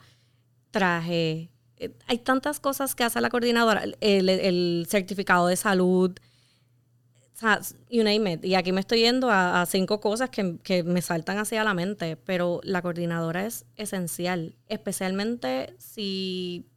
traje. 0.72 1.50
Eh, 1.78 1.92
hay 2.08 2.20
tantas 2.20 2.60
cosas 2.60 2.96
que 2.96 3.04
hace 3.04 3.20
la 3.20 3.30
coordinadora, 3.30 3.84
el, 4.00 4.86
certificado 4.88 5.48
de 5.48 5.56
salud, 5.56 6.12
you 7.90 8.04
name 8.04 8.34
it. 8.34 8.46
Y 8.46 8.56
aquí 8.56 8.72
me 8.72 8.82
estoy 8.82 9.00
yendo 9.00 9.30
a, 9.32 9.66
cinco 9.66 10.00
cosas 10.00 10.30
que, 10.30 10.58
que, 10.64 10.84
me 10.84 11.02
saltan 11.02 11.40
hacia 11.40 11.64
la 11.64 11.74
mente, 11.74 12.16
pero 12.18 12.62
la 12.64 12.82
coordinadora 12.82 13.46
es 13.46 13.66
esencial, 13.76 14.56
especialmente 14.68 15.76
si 15.80 16.68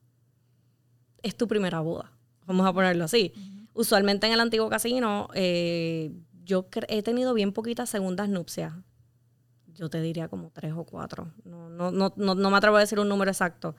es 1.22 1.36
tu 1.36 1.46
primera 1.46 1.80
boda. 1.80 2.12
Vamos 2.46 2.66
a 2.66 2.72
ponerlo 2.72 3.04
así 3.04 3.34
usualmente 3.78 4.26
en 4.26 4.32
el 4.32 4.40
antiguo 4.40 4.68
casino, 4.68 5.28
eh, 5.34 6.12
yo 6.44 6.66
he 6.88 7.02
tenido 7.02 7.32
bien 7.32 7.52
poquitas 7.52 7.88
segundas 7.88 8.28
nupcias. 8.28 8.74
Yo 9.68 9.88
te 9.88 10.00
diría 10.00 10.28
como 10.28 10.50
tres 10.50 10.72
o 10.76 10.84
cuatro. 10.84 11.32
No, 11.44 11.70
no, 11.70 11.92
no, 11.92 12.12
no, 12.16 12.50
me 12.50 12.56
atrevo 12.56 12.76
a 12.76 12.80
decir 12.80 12.98
un 12.98 13.08
número 13.08 13.30
exacto. 13.30 13.76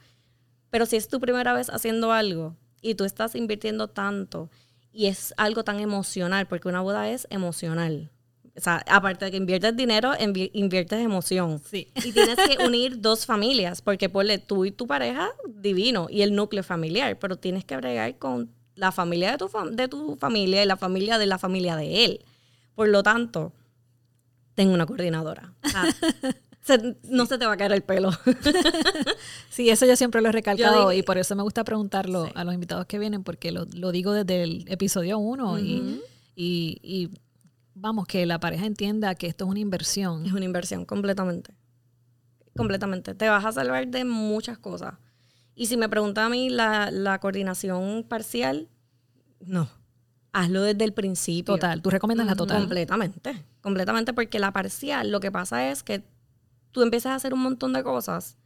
Pero 0.70 0.86
si 0.86 0.96
es 0.96 1.10
tu 1.10 1.20
primera 1.20 1.52
vez 1.52 1.70
haciendo 1.70 2.14
algo 2.14 2.56
y 2.82 2.96
tú 2.96 3.04
estás 3.04 3.36
invirtiendo 3.36 3.90
tanto 3.90 4.50
y 4.94 5.08
es 5.08 5.34
algo 5.36 5.66
tan 5.66 5.82
emocional, 5.82 6.48
porque 6.48 6.70
una 6.70 6.80
boda 6.80 7.10
es 7.10 7.28
emocional. 7.30 8.10
O 8.56 8.62
sea, 8.62 8.84
aparte 8.88 9.26
de 9.26 9.32
que 9.32 9.38
inviertes 9.38 9.76
dinero, 9.76 10.14
inviertes 10.54 11.00
emoción. 11.00 11.60
Sí. 11.60 11.92
Y 11.96 12.14
tienes 12.14 12.38
que 12.38 12.64
unir 12.66 13.02
dos 13.02 13.26
familias, 13.26 13.82
porque 13.82 14.08
ponle 14.08 14.38
tú 14.38 14.64
y 14.64 14.72
tu 14.72 14.88
pareja, 14.88 15.32
divino, 15.48 16.08
y 16.10 16.22
el 16.22 16.34
núcleo 16.36 16.64
familiar, 16.64 17.20
pero 17.20 17.38
tienes 17.38 17.66
que 17.66 17.76
bregar 17.76 18.18
con 18.18 18.50
la 18.80 18.92
familia 18.92 19.32
de 19.32 19.38
tu, 19.38 19.50
de 19.72 19.88
tu 19.88 20.15
familia 20.15 20.63
y 20.63 20.65
la 20.65 20.78
familia 20.78 21.18
de 21.18 21.26
la 21.26 21.38
familia 21.38 21.76
de 21.76 22.06
él. 22.06 22.26
Por 22.76 22.88
lo 22.88 23.04
tanto, 23.04 23.52
tengo 24.56 24.74
una 24.74 24.86
coordinadora. 24.86 25.54
no 27.10 27.26
se 27.26 27.38
te 27.38 27.46
va 27.46 27.54
a 27.54 27.58
caer 27.58 27.74
el 27.74 27.82
pelo. 27.82 28.12
sí, 29.50 29.70
eso 29.70 29.86
yo 29.86 29.96
siempre 29.96 30.22
lo 30.22 30.30
he 30.30 30.32
recalcado 30.32 30.94
y 30.94 31.04
por 31.04 31.18
eso 31.18 31.36
me 31.36 31.44
gusta 31.44 31.63
preguntarlo 31.63 32.30
a 32.34 32.44
los 32.44 32.54
invitados 32.54 32.86
que 32.86 33.00
vienen, 33.00 33.24
porque 33.24 33.52
lo, 33.52 33.65
digo 33.65 34.13
desde 34.13 34.44
el 34.44 34.65
episodio 34.70 35.20
1 35.20 35.60
y, 35.60 36.02
y, 36.36 37.10
vamos, 37.76 38.08
que 38.08 38.26
la 38.26 38.39
pareja 38.39 38.65
entienda 38.65 39.13
que 39.15 39.28
esto 39.28 39.44
es 39.44 39.52
una 39.52 39.60
inversión. 39.60 40.26
Es 40.26 40.32
una 40.32 40.46
inversión, 40.46 40.86
completamente. 40.86 41.54
Completamente. 42.56 43.13
Te 43.13 43.28
vas 43.28 43.44
a 43.44 43.52
salvar 43.52 43.88
de 43.88 44.06
muchas 44.06 44.58
cosas. 44.58 44.94
Y 45.60 45.65
si 45.65 45.76
me 45.76 45.89
pregunta 45.89 46.26
a 46.26 46.30
mí 46.30 46.50
la, 46.50 47.17
coordinación 47.19 48.06
parcial, 48.08 48.69
no. 49.41 49.67
Hazlo 50.32 50.62
desde 50.62 50.86
el 50.86 50.93
principio. 50.93 51.56
Total, 51.56 51.82
tú 51.82 51.89
recomiendas 51.89 52.28
la 52.28 52.36
total. 52.38 52.60
Completamente, 52.60 53.43
completamente, 53.60 54.13
porque 54.13 54.39
la 54.39 54.54
parcial, 54.54 55.12
lo 55.12 55.19
que 55.19 55.34
pasa 55.34 55.69
es 55.69 55.84
que 55.84 56.02
tú 56.72 56.82
empiezas 56.82 57.12
a 57.12 57.15
hacer 57.15 57.34
un 57.34 57.41
montón 57.41 57.74
de 57.74 57.84
cosas 57.84 58.38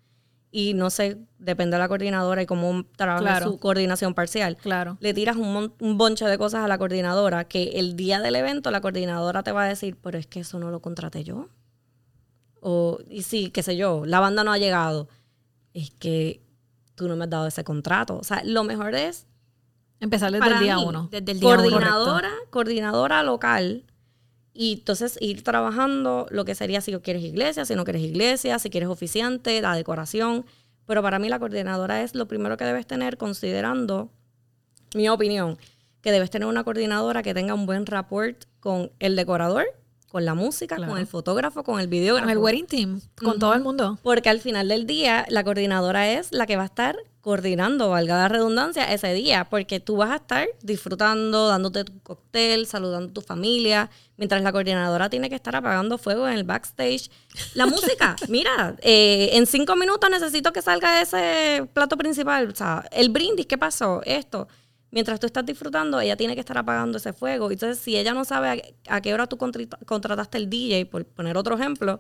y 0.50 0.74
no 0.74 0.90
sé, 0.90 1.20
depende 1.38 1.76
de 1.76 1.82
la 1.82 1.88
coordinadora 1.88 2.42
y 2.42 2.48
cómo 2.48 2.84
trabaja 2.96 3.44
su 3.44 3.60
coordinación 3.60 4.16
parcial. 4.16 4.58
Claro. 4.58 4.98
Le 5.00 5.14
tiras 5.14 5.36
un, 5.36 5.72
un 5.80 5.98
bonche 6.00 6.26
de 6.26 6.40
cosas 6.40 6.66
a 6.66 6.68
la 6.68 6.80
coordinadora 6.80 7.44
que 7.44 7.74
el 7.76 7.96
día 7.96 8.22
del 8.22 8.36
evento 8.38 8.72
la 8.72 8.82
coordinadora 8.82 9.44
te 9.44 9.52
va 9.52 9.66
a 9.66 9.68
decir, 9.68 9.98
pero 10.02 10.18
es 10.18 10.26
que 10.26 10.40
eso 10.40 10.58
no 10.58 10.72
lo 10.72 10.82
contraté 10.82 11.24
yo. 11.24 11.48
O, 12.60 12.98
y 13.08 13.22
sí, 13.22 13.52
qué 13.52 13.62
sé 13.62 13.78
yo, 13.78 14.04
la 14.08 14.20
banda 14.20 14.44
no 14.44 14.52
ha 14.52 14.58
llegado. 14.58 15.10
Es 15.76 15.92
que 15.92 16.43
tú 16.96 17.08
no 17.08 17.16
me 17.16 17.26
has 17.26 17.30
dado 17.30 17.48
ese 17.48 17.64
contrato. 17.64 18.18
O 18.18 18.24
sea, 18.24 18.42
lo 18.44 18.64
mejor 18.64 18.96
es... 18.96 19.28
Empezar 20.00 20.32
desde 20.32 20.48
el 20.48 20.60
día 20.60 20.80
uno. 20.80 21.08
Desde 21.12 21.32
el 21.32 21.40
día 21.40 21.56
coordinadora, 21.56 22.32
coordinadora 22.50 23.24
local. 23.24 23.86
Y 24.54 24.74
entonces 24.74 25.18
ir 25.22 25.44
trabajando 25.44 26.28
lo 26.30 26.46
que 26.46 26.56
sería 26.56 26.82
si 26.82 26.92
quieres 26.98 27.24
iglesia, 27.24 27.66
si 27.66 27.76
no 27.76 27.86
quieres 27.86 28.04
iglesia, 28.04 28.60
si 28.60 28.70
quieres 28.70 28.90
oficiante, 28.90 29.62
la 29.62 29.76
decoración. 29.76 30.46
Pero 30.86 31.02
para 31.02 31.20
mí 31.20 31.30
la 31.30 31.40
coordinadora 31.40 32.04
es 32.04 32.16
lo 32.16 32.28
primero 32.28 32.58
que 32.58 32.66
debes 32.66 32.86
tener 32.86 33.18
considerando, 33.18 34.12
mi 34.94 35.08
opinión, 35.10 35.58
que 36.02 36.12
debes 36.12 36.30
tener 36.30 36.48
una 36.48 36.64
coordinadora 36.64 37.24
que 37.24 37.34
tenga 37.34 37.54
un 37.54 37.66
buen 37.66 37.86
rapport 37.86 38.44
con 38.60 38.92
el 39.00 39.16
decorador, 39.16 39.66
con 40.14 40.26
la 40.26 40.36
música, 40.36 40.76
con 40.76 41.00
el 41.00 41.08
fotógrafo, 41.08 41.64
con 41.64 41.80
el 41.80 41.88
videógrafo. 41.88 42.26
Con 42.26 42.32
el 42.32 42.38
wedding 42.38 42.68
team, 42.68 43.02
con 43.16 43.40
todo 43.40 43.56
el 43.56 43.62
mundo. 43.62 43.98
Porque 44.04 44.30
al 44.30 44.42
final 44.42 44.68
del 44.68 44.86
día, 44.86 45.26
la 45.28 45.44
coordinadora 45.44 46.08
es 46.12 46.32
la 46.32 46.46
que 46.46 46.56
va 46.56 46.62
a 46.62 46.66
estar 46.68 46.96
coordinando, 47.22 47.90
valga 47.90 48.18
la 48.18 48.28
redundancia, 48.28 48.94
ese 48.94 49.12
día, 49.16 49.48
porque 49.50 49.80
tú 49.80 49.96
vas 49.96 50.12
a 50.12 50.18
estar 50.18 50.48
disfrutando, 50.62 51.48
dándote 51.48 51.84
tu 51.86 52.00
cóctel, 52.02 52.68
saludando 52.68 53.10
a 53.10 53.14
tu 53.14 53.22
familia, 53.22 53.90
mientras 54.18 54.44
la 54.44 54.52
coordinadora 54.52 55.10
tiene 55.10 55.30
que 55.30 55.36
estar 55.36 55.56
apagando 55.56 55.98
fuego 55.98 56.28
en 56.28 56.36
el 56.36 56.44
backstage. 56.44 57.10
La 57.56 57.66
música, 57.66 58.16
mira, 58.30 58.76
eh, 58.82 59.32
en 59.34 59.48
cinco 59.48 59.76
minutos 59.76 60.08
necesito 60.12 60.54
que 60.54 60.62
salga 60.62 61.02
ese 61.02 61.68
plato 61.74 61.98
principal, 61.98 62.50
o 62.50 62.56
sea, 62.56 62.88
el 62.92 63.10
brindis, 63.10 63.48
¿qué 63.48 63.58
pasó? 63.58 64.04
Esto. 64.06 64.48
Mientras 64.94 65.20
tú 65.20 65.26
estás 65.26 65.44
disfrutando, 65.44 66.00
ella 66.00 66.16
tiene 66.16 66.36
que 66.36 66.40
estar 66.40 66.56
apagando 66.56 67.00
ese 67.00 67.14
fuego. 67.14 67.50
Entonces, 67.50 67.84
si 67.84 67.98
ella 67.98 68.14
no 68.14 68.26
sabe 68.26 68.76
a, 68.88 69.02
qué 69.02 69.12
hora 69.12 69.26
tú 69.26 69.40
contrataste 69.40 70.38
el 70.38 70.52
DJ, 70.52 70.86
por 70.86 71.04
poner 71.04 71.36
otro 71.36 71.56
ejemplo, 71.56 72.00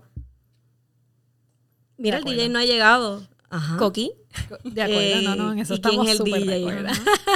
mira, 1.97 2.19
el 2.19 2.23
DJ 2.23 2.49
no 2.49 2.59
ha 2.59 2.65
llegado. 2.65 3.27
Ajá. 3.49 3.77
Coqui. 3.77 4.11
De 4.63 4.83
acuerdo, 4.83 5.21
no, 5.23 5.35
no, 5.35 5.53
en 5.53 5.59
eso 5.59 5.73
estamos 5.73 6.07
súper 6.15 6.45
de 6.45 6.91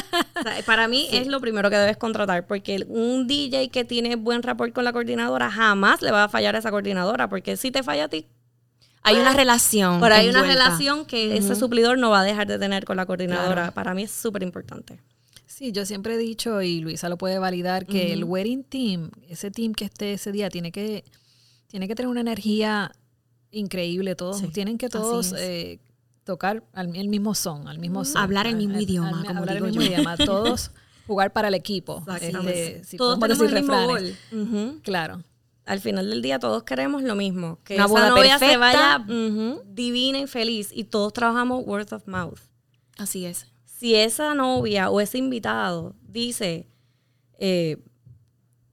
para 0.67 0.87
mí 0.87 1.07
es 1.11 1.25
lo 1.25 1.41
primero 1.41 1.71
que 1.71 1.75
debes 1.75 1.97
contratar, 1.97 2.45
porque 2.45 2.85
un 2.87 3.25
DJ 3.25 3.69
que 3.69 3.83
tiene 3.83 4.15
buen 4.15 4.43
rapport 4.43 4.71
con 4.71 4.83
la 4.83 4.93
coordinadora 4.93 5.49
jamás 5.49 6.03
le 6.03 6.11
va 6.11 6.25
a 6.25 6.29
fallar 6.29 6.55
a 6.55 6.59
esa 6.59 6.69
coordinadora, 6.69 7.29
porque 7.29 7.57
si 7.57 7.71
te 7.71 7.81
falla 7.81 8.03
a 8.03 8.09
ti, 8.09 8.27
hay 9.01 9.15
una 9.17 9.33
relación. 9.33 9.99
Pero 10.01 10.13
hay 10.13 10.29
una 10.29 10.43
relación 10.43 11.05
que 11.05 11.35
ese 11.35 11.55
suplidor 11.55 11.97
no 11.97 12.11
va 12.11 12.19
a 12.19 12.23
dejar 12.23 12.45
de 12.45 12.59
tener 12.59 12.85
con 12.85 12.97
la 12.97 13.07
coordinadora. 13.07 13.71
Para 13.71 13.95
mí 13.95 14.03
es 14.03 14.11
súper 14.11 14.43
importante. 14.43 14.99
Sí, 15.57 15.71
yo 15.71 15.87
siempre 15.87 16.13
he 16.13 16.17
dicho, 16.19 16.61
y 16.61 16.81
Luisa 16.81 17.09
lo 17.09 17.17
puede 17.17 17.39
validar, 17.39 17.87
que 17.87 18.13
el 18.13 18.23
wedding 18.23 18.63
team, 18.63 19.09
ese 19.27 19.49
team 19.49 19.73
que 19.73 19.85
esté 19.85 20.13
ese 20.13 20.31
día, 20.31 20.51
tiene 20.51 20.71
que, 20.71 21.03
tiene 21.65 21.87
que 21.87 21.95
tener 21.95 22.09
una 22.09 22.21
energía 22.21 22.91
increíble. 23.49 24.13
Todos 24.13 24.43
tienen 24.53 24.77
que 24.77 24.87
todos 24.87 25.33
tocar 26.23 26.63
al, 26.73 26.95
el 26.95 27.07
mismo 27.07 27.33
son, 27.33 27.67
al 27.67 27.79
mismo 27.79 28.05
son. 28.05 28.21
Hablar 28.21 28.45
el 28.45 28.55
mismo 28.55 28.79
idioma, 28.79 29.23
como 29.25 29.39
hablar 29.39 29.57
el 29.57 29.63
mismo 29.63 29.81
idioma, 29.81 30.15
todos 30.15 30.69
jugar 31.07 31.33
para 31.33 31.47
el 31.47 31.55
equipo. 31.55 32.05
Este, 32.21 32.95
todos 32.95 33.17
tenemos 33.17 33.41
el 33.41 33.53
mismo 33.55 33.87
gol. 33.87 34.81
Claro. 34.83 35.23
Al 35.65 35.79
final 35.79 36.07
del 36.07 36.21
día 36.21 36.37
todos 36.37 36.61
queremos 36.65 37.01
lo 37.01 37.15
mismo, 37.15 37.57
que 37.63 37.77
Una 37.77 37.85
esa 37.85 38.09
novia 38.09 38.37
se 38.37 38.57
vaya 38.57 39.03
divina 39.65 40.19
y 40.19 40.27
feliz 40.27 40.69
y 40.71 40.83
todos 40.83 41.13
trabajamos 41.13 41.65
word 41.65 41.91
of 41.93 42.07
mouth. 42.07 42.41
Así 42.99 43.25
es. 43.25 43.47
Si 43.77 43.93
esa 43.93 44.33
novia 44.33 44.89
o 44.89 44.99
ese 45.01 45.19
invitado 45.19 45.95
dice 46.01 46.67
eh, 47.37 47.77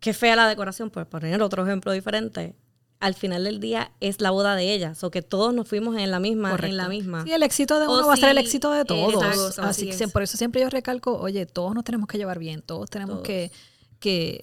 que 0.00 0.14
fea 0.14 0.34
la 0.34 0.48
decoración, 0.48 0.88
por 0.88 1.06
poner 1.06 1.42
otro 1.42 1.62
ejemplo 1.62 1.92
diferente, 1.92 2.54
al 3.00 3.12
final 3.12 3.44
del 3.44 3.60
día 3.60 3.92
es 4.00 4.22
la 4.22 4.30
boda 4.30 4.56
de 4.56 4.72
ella, 4.72 4.94
o 5.02 5.10
que 5.10 5.20
todos 5.20 5.52
nos 5.52 5.68
fuimos 5.68 5.98
en 5.98 6.10
la 6.10 6.20
misma, 6.20 6.56
en 6.62 6.78
la 6.78 6.88
misma. 6.88 7.22
Sí, 7.24 7.32
el 7.32 7.42
éxito 7.42 7.78
de 7.80 7.86
uno 7.86 8.06
va 8.06 8.14
a 8.14 8.16
ser 8.16 8.30
el 8.30 8.38
éxito 8.38 8.70
de 8.70 8.86
todos. 8.86 9.58
así, 9.58 9.90
que 9.90 10.08
por 10.08 10.22
eso 10.22 10.38
siempre 10.38 10.62
yo 10.62 10.70
recalco, 10.70 11.18
oye, 11.18 11.44
todos 11.44 11.74
nos 11.74 11.84
tenemos 11.84 12.08
que 12.08 12.16
llevar 12.16 12.38
bien, 12.38 12.62
todos 12.62 12.88
tenemos 12.88 13.20
que 13.20 13.50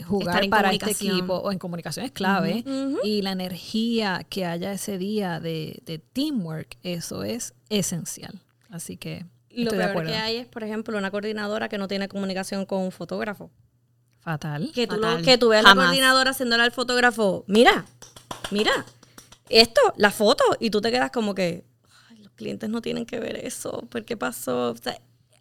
jugar 0.06 0.48
para 0.50 0.72
este 0.74 0.92
equipo 0.92 1.38
o 1.38 1.52
en 1.52 1.58
comunicación 1.58 2.06
es 2.06 2.12
clave 2.12 2.64
y 3.04 3.24
la 3.24 3.32
energía 3.32 4.28
que 4.30 4.46
haya 4.46 4.74
ese 4.74 5.00
día 5.00 5.40
de, 5.40 5.82
de 5.88 5.98
teamwork, 5.98 6.78
eso 6.84 7.24
es 7.24 7.56
esencial. 7.70 8.44
Así 8.70 8.96
que 8.96 9.26
lo 9.56 9.72
peor 9.72 10.06
que 10.06 10.16
hay 10.16 10.38
es, 10.38 10.48
por 10.48 10.64
ejemplo, 10.64 10.98
una 10.98 11.12
coordinadora 11.12 11.70
que 11.70 11.78
no 11.78 11.88
tiene 11.88 12.08
comunicación 12.08 12.66
con 12.66 12.82
un 12.82 12.92
fotógrafo. 12.92 13.52
Fatal. 14.22 14.72
Que 14.74 14.88
tú, 14.88 15.02
que 15.24 15.38
tú 15.38 15.50
veas 15.50 15.66
a 15.66 15.74
la 15.74 15.84
coordinadora 15.84 16.32
haciéndole 16.32 16.64
al 16.64 16.72
fotógrafo, 16.72 17.44
mira, 17.48 17.86
mira, 18.52 18.86
esto, 19.50 19.82
la 19.98 20.12
foto, 20.12 20.44
y 20.60 20.70
tú 20.70 20.80
te 20.80 20.92
quedas 20.92 21.12
como 21.12 21.34
que, 21.34 21.66
los 22.20 22.32
clientes 22.34 22.70
no 22.70 22.82
tienen 22.82 23.06
que 23.06 23.20
ver 23.20 23.38
eso, 23.38 23.84
¿por 23.90 24.06
qué 24.06 24.18
pasó? 24.18 24.76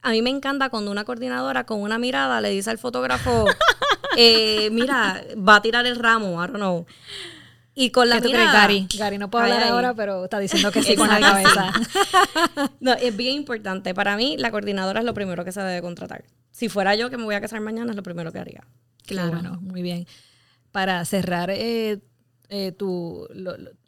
a 0.02 0.10
mí 0.12 0.22
me 0.22 0.30
encanta 0.30 0.70
cuando 0.70 0.90
una 0.90 1.04
coordinadora 1.04 1.64
con 1.64 1.80
una 1.82 1.98
mirada 1.98 2.40
le 2.40 2.50
dice 2.50 2.70
al 2.70 2.78
fotógrafo, 2.78 3.44
eh, 4.16 4.70
mira, 4.72 5.22
va 5.36 5.56
a 5.56 5.62
tirar 5.62 5.86
el 5.86 5.96
ramo, 5.96 6.42
I 6.42 6.46
don't 6.46 6.56
know. 6.56 6.86
Y 7.74 7.90
con 7.90 8.08
la 8.08 8.20
¿Qué 8.20 8.28
mirada, 8.28 8.52
Gary? 8.52 8.86
Gary 8.96 9.18
no 9.18 9.30
puedo 9.30 9.44
hablar 9.44 9.62
ahora, 9.62 9.94
pero 9.94 10.24
está 10.24 10.38
diciendo 10.38 10.72
que 10.72 10.82
sí 10.82 10.96
con 10.96 11.08
la 11.08 11.20
cabeza. 11.20 11.72
no, 12.80 12.92
es 12.92 13.16
bien 13.16 13.36
importante. 13.36 13.94
Para 13.94 14.16
mí, 14.16 14.36
la 14.36 14.50
coordinadora 14.50 15.00
es 15.00 15.06
lo 15.06 15.14
primero 15.14 15.44
que 15.44 15.52
se 15.52 15.60
debe 15.60 15.80
contratar. 15.80 16.24
Si 16.50 16.68
fuera 16.68 16.94
yo 16.94 17.10
que 17.10 17.16
me 17.16 17.24
voy 17.24 17.34
a 17.34 17.40
casar 17.40 17.60
mañana, 17.60 17.90
es 17.90 17.96
lo 17.96 18.02
primero 18.02 18.32
que 18.32 18.38
haría. 18.38 18.66
Claro. 19.06 19.32
Bueno, 19.32 19.58
muy 19.62 19.82
bien. 19.82 20.06
Para 20.72 21.04
cerrar 21.04 21.50
eh, 21.50 22.00
eh, 22.52 22.72
tu, 22.72 23.28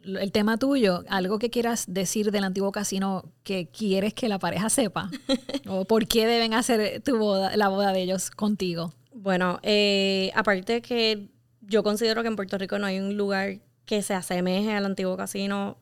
el 0.05 0.31
tema 0.31 0.57
tuyo, 0.57 1.03
algo 1.09 1.37
que 1.37 1.49
quieras 1.49 1.85
decir 1.87 2.31
del 2.31 2.45
antiguo 2.45 2.71
casino 2.71 3.33
que 3.43 3.67
quieres 3.67 4.13
que 4.13 4.29
la 4.29 4.39
pareja 4.39 4.69
sepa, 4.69 5.09
o 5.67 5.83
por 5.83 6.07
qué 6.07 6.25
deben 6.25 6.53
hacer 6.53 7.01
tu 7.03 7.17
boda, 7.17 7.57
la 7.57 7.67
boda 7.67 7.91
de 7.91 8.01
ellos 8.01 8.31
contigo. 8.31 8.93
Bueno, 9.13 9.59
eh, 9.63 10.31
aparte 10.33 10.81
que 10.81 11.29
yo 11.59 11.83
considero 11.83 12.21
que 12.21 12.29
en 12.29 12.37
Puerto 12.37 12.57
Rico 12.57 12.79
no 12.79 12.85
hay 12.85 12.99
un 12.99 13.17
lugar 13.17 13.59
que 13.85 14.01
se 14.01 14.13
asemeje 14.13 14.73
al 14.73 14.85
antiguo 14.85 15.17
casino, 15.17 15.77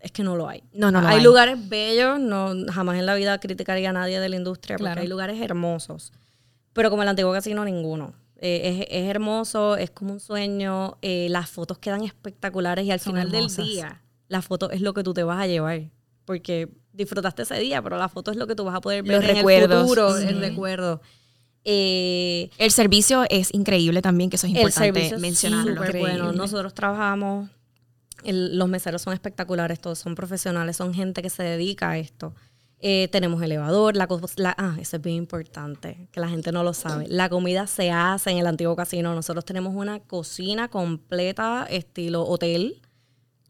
es 0.00 0.12
que 0.12 0.22
no 0.22 0.36
lo 0.36 0.48
hay. 0.48 0.62
No, 0.72 0.90
no, 0.90 0.98
hay, 1.00 1.22
lugares 1.22 1.68
bellos, 1.68 2.20
no 2.20 2.54
jamás 2.70 2.98
en 2.98 3.06
la 3.06 3.14
vida 3.14 3.38
criticaría 3.38 3.90
a 3.90 3.92
nadie 3.92 4.20
de 4.20 4.28
la 4.28 4.36
industria, 4.36 4.76
porque 4.76 5.00
hay 5.00 5.06
lugares 5.06 5.40
hermosos, 5.40 6.12
pero 6.72 6.90
como 6.90 7.02
el 7.02 7.08
antiguo 7.08 7.32
casino 7.32 7.64
ninguno. 7.64 8.14
Eh, 8.36 8.86
es, 8.90 9.08
hermoso, 9.08 9.76
es 9.76 9.90
como 9.90 10.12
un 10.12 10.20
sueño, 10.20 10.98
eh, 11.00 11.28
las 11.30 11.48
fotos 11.48 11.78
quedan 11.78 12.02
espectaculares 12.02 12.84
y 12.84 12.90
al 12.90 13.00
final 13.00 13.30
del 13.30 13.46
día 13.46 14.02
la 14.28 14.42
foto 14.42 14.70
es 14.70 14.80
lo 14.80 14.92
que 14.92 15.02
tú 15.02 15.14
te 15.14 15.22
vas 15.22 15.40
a 15.40 15.46
llevar, 15.46 15.90
porque 16.24 16.68
disfrutaste 16.92 17.42
ese 17.42 17.58
día, 17.58 17.80
pero 17.82 17.96
la 17.96 18.08
foto 18.08 18.30
es 18.30 18.36
lo 18.36 18.46
que 18.46 18.54
tú 18.54 18.64
vas 18.64 18.74
a 18.74 18.80
poder 18.80 19.02
ver 19.02 19.22
en 19.24 19.36
el 19.36 19.70
futuro, 19.70 20.16
el 20.16 20.40
recuerdo. 20.40 21.00
Eh, 21.64 22.50
el 22.58 22.70
servicio 22.70 23.24
es 23.30 23.52
increíble 23.54 24.02
también, 24.02 24.30
que 24.30 24.36
eso 24.36 24.46
es 24.46 24.54
importante 24.54 25.16
mencionarlo. 25.18 25.82
bueno. 25.98 26.32
Nosotros 26.32 26.74
trabajamos, 26.74 27.48
los 28.24 28.68
meseros 28.68 29.02
son 29.02 29.14
espectaculares, 29.14 29.80
todos 29.80 29.98
son 29.98 30.14
profesionales, 30.14 30.76
son 30.76 30.92
gente 30.92 31.22
que 31.22 31.30
se 31.30 31.42
dedica 31.42 31.90
a 31.90 31.98
esto. 31.98 32.34
Eh, 32.86 33.08
tenemos 33.10 33.42
elevador, 33.42 33.96
la, 33.96 34.06
la, 34.36 34.54
ah, 34.58 34.76
eso 34.78 34.96
es 34.96 35.02
bien 35.02 35.16
importante, 35.16 36.06
que 36.12 36.20
la 36.20 36.28
gente 36.28 36.52
no 36.52 36.62
lo 36.62 36.74
sabe. 36.74 37.06
La 37.08 37.30
comida 37.30 37.66
se 37.66 37.90
hace 37.90 38.30
en 38.30 38.36
el 38.36 38.46
antiguo 38.46 38.76
casino. 38.76 39.14
Nosotros 39.14 39.46
tenemos 39.46 39.74
una 39.74 40.00
cocina 40.00 40.68
completa, 40.68 41.66
estilo 41.70 42.24
hotel, 42.24 42.82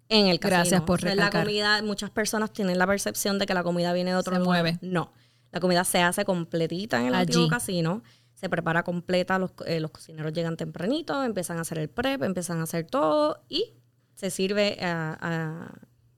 en 0.09 0.29
el 0.29 0.39
casino. 0.39 0.59
Gracias 0.59 0.83
por 0.83 1.03
recalcar. 1.03 1.35
La 1.35 1.41
comida, 1.43 1.83
muchas 1.83 2.11
personas 2.11 2.53
tienen 2.53 2.79
la 2.79 2.87
percepción 2.87 3.41
de 3.41 3.47
que 3.47 3.55
la 3.55 3.65
comida 3.65 3.93
viene 3.93 4.13
de 4.13 4.17
otro 4.17 4.35
se 4.37 4.39
lugar. 4.39 4.63
mueve. 4.63 4.79
No, 4.83 5.13
la 5.55 5.61
comida 5.61 5.85
se 5.85 6.03
hace 6.03 6.25
completita 6.25 7.01
en 7.01 7.07
el 7.07 7.15
antiguo 7.15 7.49
casino. 7.49 8.03
Se 8.35 8.49
prepara 8.49 8.83
completa, 8.83 9.39
los, 9.39 9.53
eh, 9.67 9.79
los 9.79 9.93
cocineros 9.93 10.33
llegan 10.33 10.57
tempranito, 10.57 11.23
empiezan 11.23 11.59
a 11.59 11.61
hacer 11.61 11.79
el 11.79 11.89
prep, 11.89 12.25
empiezan 12.25 12.59
a 12.59 12.65
hacer 12.65 12.85
todo 12.87 13.41
y 13.49 13.75
se 14.17 14.31
sirve 14.31 14.77
a 14.83 15.17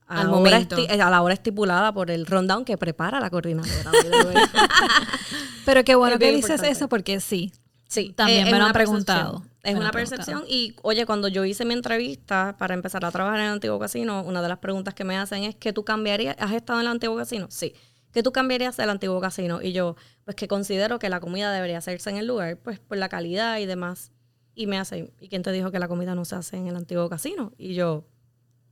a, 0.07 0.21
Al 0.21 0.25
la 0.25 0.31
momento. 0.31 0.75
Hora 0.75 1.05
a 1.05 1.09
la 1.11 1.21
hora 1.21 1.35
estipulada 1.35 1.93
por 1.93 2.09
el 2.09 2.25
rundown 2.25 2.65
que 2.65 2.77
prepara 2.77 3.19
la 3.19 3.29
coordinadora. 3.29 3.91
Pero 5.65 5.83
qué 5.83 5.93
bueno 5.93 6.17
que 6.17 6.31
dices 6.31 6.63
eso 6.63 6.89
porque 6.89 7.19
sí. 7.19 7.51
Sí, 7.87 8.13
también 8.13 8.49
me 8.49 8.57
lo 8.57 8.65
han 8.65 8.73
preguntado. 8.73 9.43
Es 9.61 9.75
una 9.75 9.91
percepción 9.91 10.45
y, 10.47 10.75
oye, 10.81 11.05
cuando 11.05 11.27
yo 11.27 11.45
hice 11.45 11.63
mi 11.63 11.75
entrevista 11.75 12.55
para 12.57 12.73
empezar 12.73 13.05
a 13.05 13.11
trabajar 13.11 13.39
en 13.39 13.45
el 13.45 13.51
antiguo 13.51 13.77
casino, 13.77 14.23
una 14.23 14.41
de 14.41 14.49
las 14.49 14.57
preguntas 14.57 14.95
que 14.95 15.03
me 15.03 15.15
hacen 15.15 15.43
es 15.43 15.55
que 15.55 15.73
tú 15.73 15.83
cambiarías, 15.83 16.35
¿has 16.39 16.53
estado 16.53 16.79
en 16.79 16.87
el 16.87 16.91
antiguo 16.91 17.15
casino? 17.17 17.47
Sí. 17.51 17.75
¿Qué 18.17 18.23
tú 18.23 18.31
cambiarías 18.31 18.75
del 18.77 18.89
antiguo 18.89 19.21
casino? 19.21 19.61
Y 19.61 19.73
yo, 19.73 19.95
pues 20.25 20.35
que 20.35 20.47
considero 20.47 20.97
que 20.97 21.07
la 21.07 21.19
comida 21.19 21.51
debería 21.51 21.77
hacerse 21.77 22.09
en 22.09 22.17
el 22.17 22.25
lugar, 22.25 22.57
pues 22.57 22.79
por 22.79 22.97
la 22.97 23.09
calidad 23.09 23.59
y 23.59 23.67
demás. 23.67 24.11
Y 24.55 24.65
me 24.65 24.79
hacen, 24.79 25.13
¿y 25.19 25.29
quién 25.29 25.43
te 25.43 25.51
dijo 25.51 25.69
que 25.69 25.77
la 25.77 25.87
comida 25.87 26.15
no 26.15 26.25
se 26.25 26.33
hace 26.33 26.57
en 26.57 26.65
el 26.65 26.75
antiguo 26.75 27.07
casino? 27.09 27.53
Y 27.59 27.75
yo, 27.75 28.07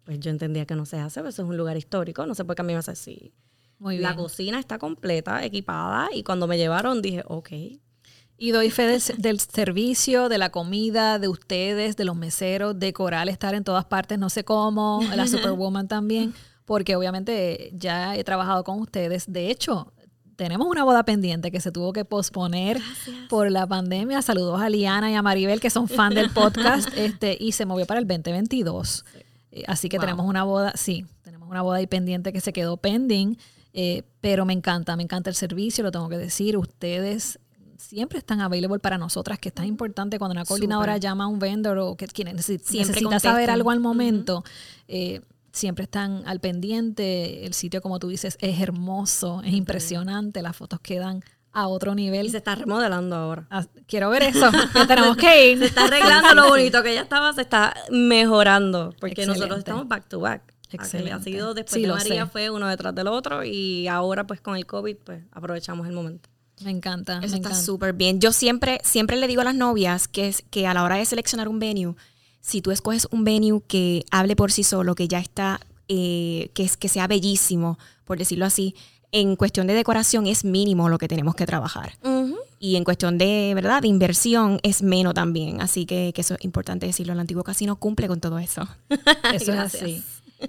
pues 0.04 0.20
yo 0.20 0.32
entendía 0.32 0.66
que 0.66 0.74
no 0.74 0.88
se 0.88 0.98
hace, 0.98 1.20
eso 1.20 1.30
es 1.30 1.38
un 1.48 1.58
lugar 1.58 1.78
histórico, 1.78 2.26
no 2.26 2.34
se 2.34 2.44
puede 2.44 2.56
cambiar 2.56 2.82
así. 2.88 3.36
Muy 3.78 4.00
bien. 4.00 4.10
La 4.10 4.16
cocina 4.16 4.58
está 4.58 4.80
completa, 4.80 5.46
equipada, 5.46 6.10
y 6.12 6.24
cuando 6.24 6.48
me 6.48 6.58
llevaron 6.58 7.04
dije, 7.04 7.22
ok. 7.28 7.50
Y 8.40 8.50
doy 8.50 8.72
fe 8.72 9.00
del, 9.20 9.40
servicio, 9.40 10.28
de 10.28 10.40
la 10.40 10.50
comida, 10.50 11.20
de 11.20 11.28
ustedes, 11.28 11.98
de 11.98 12.06
los 12.06 12.16
meseros, 12.16 12.80
de 12.80 12.94
Coral 12.94 13.30
estar 13.30 13.54
en 13.54 13.64
todas 13.64 13.86
partes, 13.86 14.18
no 14.18 14.32
sé 14.32 14.44
cómo, 14.44 15.04
la 15.16 15.28
Superwoman 15.28 15.88
también, 15.88 16.34
porque 16.66 16.96
obviamente 16.96 17.72
ya 17.74 18.16
he 18.16 18.24
trabajado 18.24 18.64
con 18.64 18.80
ustedes. 18.80 19.32
De 19.32 19.50
hecho, 19.52 19.94
tenemos 20.36 20.68
una 20.68 20.84
boda 20.84 21.04
pendiente 21.04 21.52
que 21.52 21.62
se 21.62 21.72
tuvo 21.72 21.94
que 21.94 22.06
posponer 22.06 22.82
por 23.30 23.50
la 23.52 23.66
pandemia. 23.66 24.22
Saludos 24.22 24.62
a 24.62 24.70
Liana 24.70 25.12
y 25.12 25.16
a 25.16 25.22
Maribel, 25.22 25.60
que 25.60 25.70
son 25.70 25.88
fan 25.88 26.14
del 26.14 26.30
podcast, 26.32 26.90
este, 26.98 27.38
y 27.40 27.54
se 27.54 27.66
movió 27.66 27.86
para 27.86 28.00
el 28.00 28.08
2022. 28.08 29.06
Eh, 29.52 29.64
así 29.68 29.90
que 29.90 30.00
tenemos 30.00 30.26
una 30.26 30.44
boda, 30.44 30.74
sí, 30.76 31.06
tenemos 31.22 31.50
una 31.50 31.62
boda 31.62 31.78
ahí 31.78 31.88
pendiente 31.88 32.34
que 32.34 32.42
se 32.42 32.52
quedó 32.52 32.78
pending, 32.78 33.38
eh, 33.74 34.04
pero 34.20 34.46
me 34.46 34.54
encanta, 34.54 34.96
me 34.96 35.04
encanta 35.04 35.30
el 35.30 35.36
servicio, 35.36 35.84
lo 35.84 35.92
tengo 35.92 36.10
que 36.10 36.18
decir. 36.18 36.58
Ustedes 36.58 37.40
siempre 37.78 38.20
están 38.20 38.42
available 38.42 38.80
para 38.80 38.98
nosotras, 38.98 39.40
que 39.40 39.50
es 39.50 39.56
tan 39.56 39.66
importante 39.66 40.18
cuando 40.18 40.34
una 40.34 40.46
coordinadora 40.46 40.98
llama 40.98 41.26
a 41.26 41.28
un 41.28 41.40
vendor 41.40 41.78
o 41.78 41.96
que 41.96 42.08
quiere, 42.08 42.34
necesita 42.34 43.20
saber 43.20 43.50
algo 43.50 43.72
al 43.72 43.80
momento. 43.80 44.44
Eh, 44.88 45.22
siempre 45.56 45.84
están 45.86 46.24
al 46.26 46.40
pendiente. 46.40 47.46
El 47.46 47.54
sitio, 47.54 47.82
como 47.82 48.00
tú 48.00 48.10
dices, 48.10 48.38
es 48.42 48.60
hermoso, 48.60 49.42
es 49.44 49.54
impresionante. 49.54 50.42
Las 50.42 50.56
fotos 50.56 50.80
quedan 50.82 51.24
a 51.52 51.68
otro 51.68 51.96
nivel. 51.96 52.28
Y 52.28 52.30
se 52.30 52.38
está 52.38 52.56
remodelando 52.56 53.16
ahora. 53.16 53.48
Ah, 53.50 53.66
quiero 53.88 54.10
ver 54.10 54.24
eso. 54.24 54.52
tenemos 54.88 55.18
que 55.18 55.52
ir. 55.52 55.60
Se 55.60 55.66
está 55.66 55.86
arreglando 55.86 56.36
lo 56.36 56.50
bonito 56.50 56.84
que 56.84 56.94
ya 56.94 57.02
estaba, 57.02 57.34
se 57.34 57.42
está 57.42 57.74
mejorando. 57.90 58.94
Porque 59.00 59.26
nosotros 59.26 59.60
estamos 59.60 59.88
back 59.88 60.08
to 60.08 60.20
back. 60.20 60.54
Excelente. 60.72 61.14
Ha 61.14 61.20
sido 61.20 61.54
después 61.54 61.82
de 61.82 61.88
María 61.88 62.28
fue 62.28 62.50
uno 62.50 62.68
detrás 62.68 62.94
del 62.94 63.08
otro 63.08 63.44
y 63.46 63.88
ahora 63.88 64.28
pues 64.28 64.42
con 64.42 64.58
el 64.58 64.66
COVID 64.66 64.98
pues 65.06 65.24
aprovechamos 65.32 65.88
el 65.88 65.94
momento. 65.94 66.30
Me 66.64 66.72
encanta. 66.72 67.20
Eso 67.22 67.36
está 67.36 67.54
súper 67.54 67.94
bien. 67.94 68.20
Yo 68.20 68.32
siempre, 68.32 68.80
siempre 68.84 69.18
le 69.18 69.28
digo 69.28 69.42
a 69.42 69.44
las 69.44 69.56
novias 69.56 70.08
que, 70.08 70.28
es, 70.28 70.44
que 70.50 70.68
a 70.68 70.74
la 70.74 70.84
hora 70.84 70.96
de 70.96 71.06
seleccionar 71.06 71.48
un 71.48 71.60
venue, 71.60 71.96
si 72.46 72.62
tú 72.62 72.72
escoges 72.72 73.08
un 73.10 73.24
venue 73.24 73.62
que 73.68 74.06
hable 74.12 74.36
por 74.36 74.52
sí 74.52 74.64
solo, 74.64 74.94
que 74.94 75.08
ya 75.08 75.20
está, 75.20 75.60
eh, 75.88 76.52
que, 76.54 76.64
es, 76.64 76.78
que 76.78 76.90
sea 76.90 77.08
bellísimo, 77.08 77.80
por 78.06 78.20
decirlo 78.20 78.46
así, 78.46 78.76
en 79.12 79.36
cuestión 79.36 79.66
de 79.66 79.74
decoración 79.74 80.28
es 80.28 80.46
mínimo 80.46 80.88
lo 80.88 81.00
que 81.00 81.08
tenemos 81.08 81.34
que 81.34 81.46
trabajar. 81.48 81.94
Y 82.60 82.76
en 82.76 82.84
cuestión 82.84 83.18
de, 83.18 83.54
¿verdad? 83.56 83.82
De 83.82 83.88
inversión 83.88 84.60
es 84.62 84.84
menos 84.84 85.14
también. 85.14 85.62
Así 85.62 85.86
que, 85.86 86.12
que, 86.14 86.22
eso 86.22 86.36
es 86.36 86.46
importante 86.46 86.86
decirlo. 86.86 87.14
El 87.14 87.20
antiguo 87.20 87.44
casino 87.44 87.78
cumple 87.78 88.08
con 88.08 88.20
todo 88.20 88.38
eso. 88.40 88.68
eso 89.34 89.54
es 89.54 89.60
así. 89.60 90.04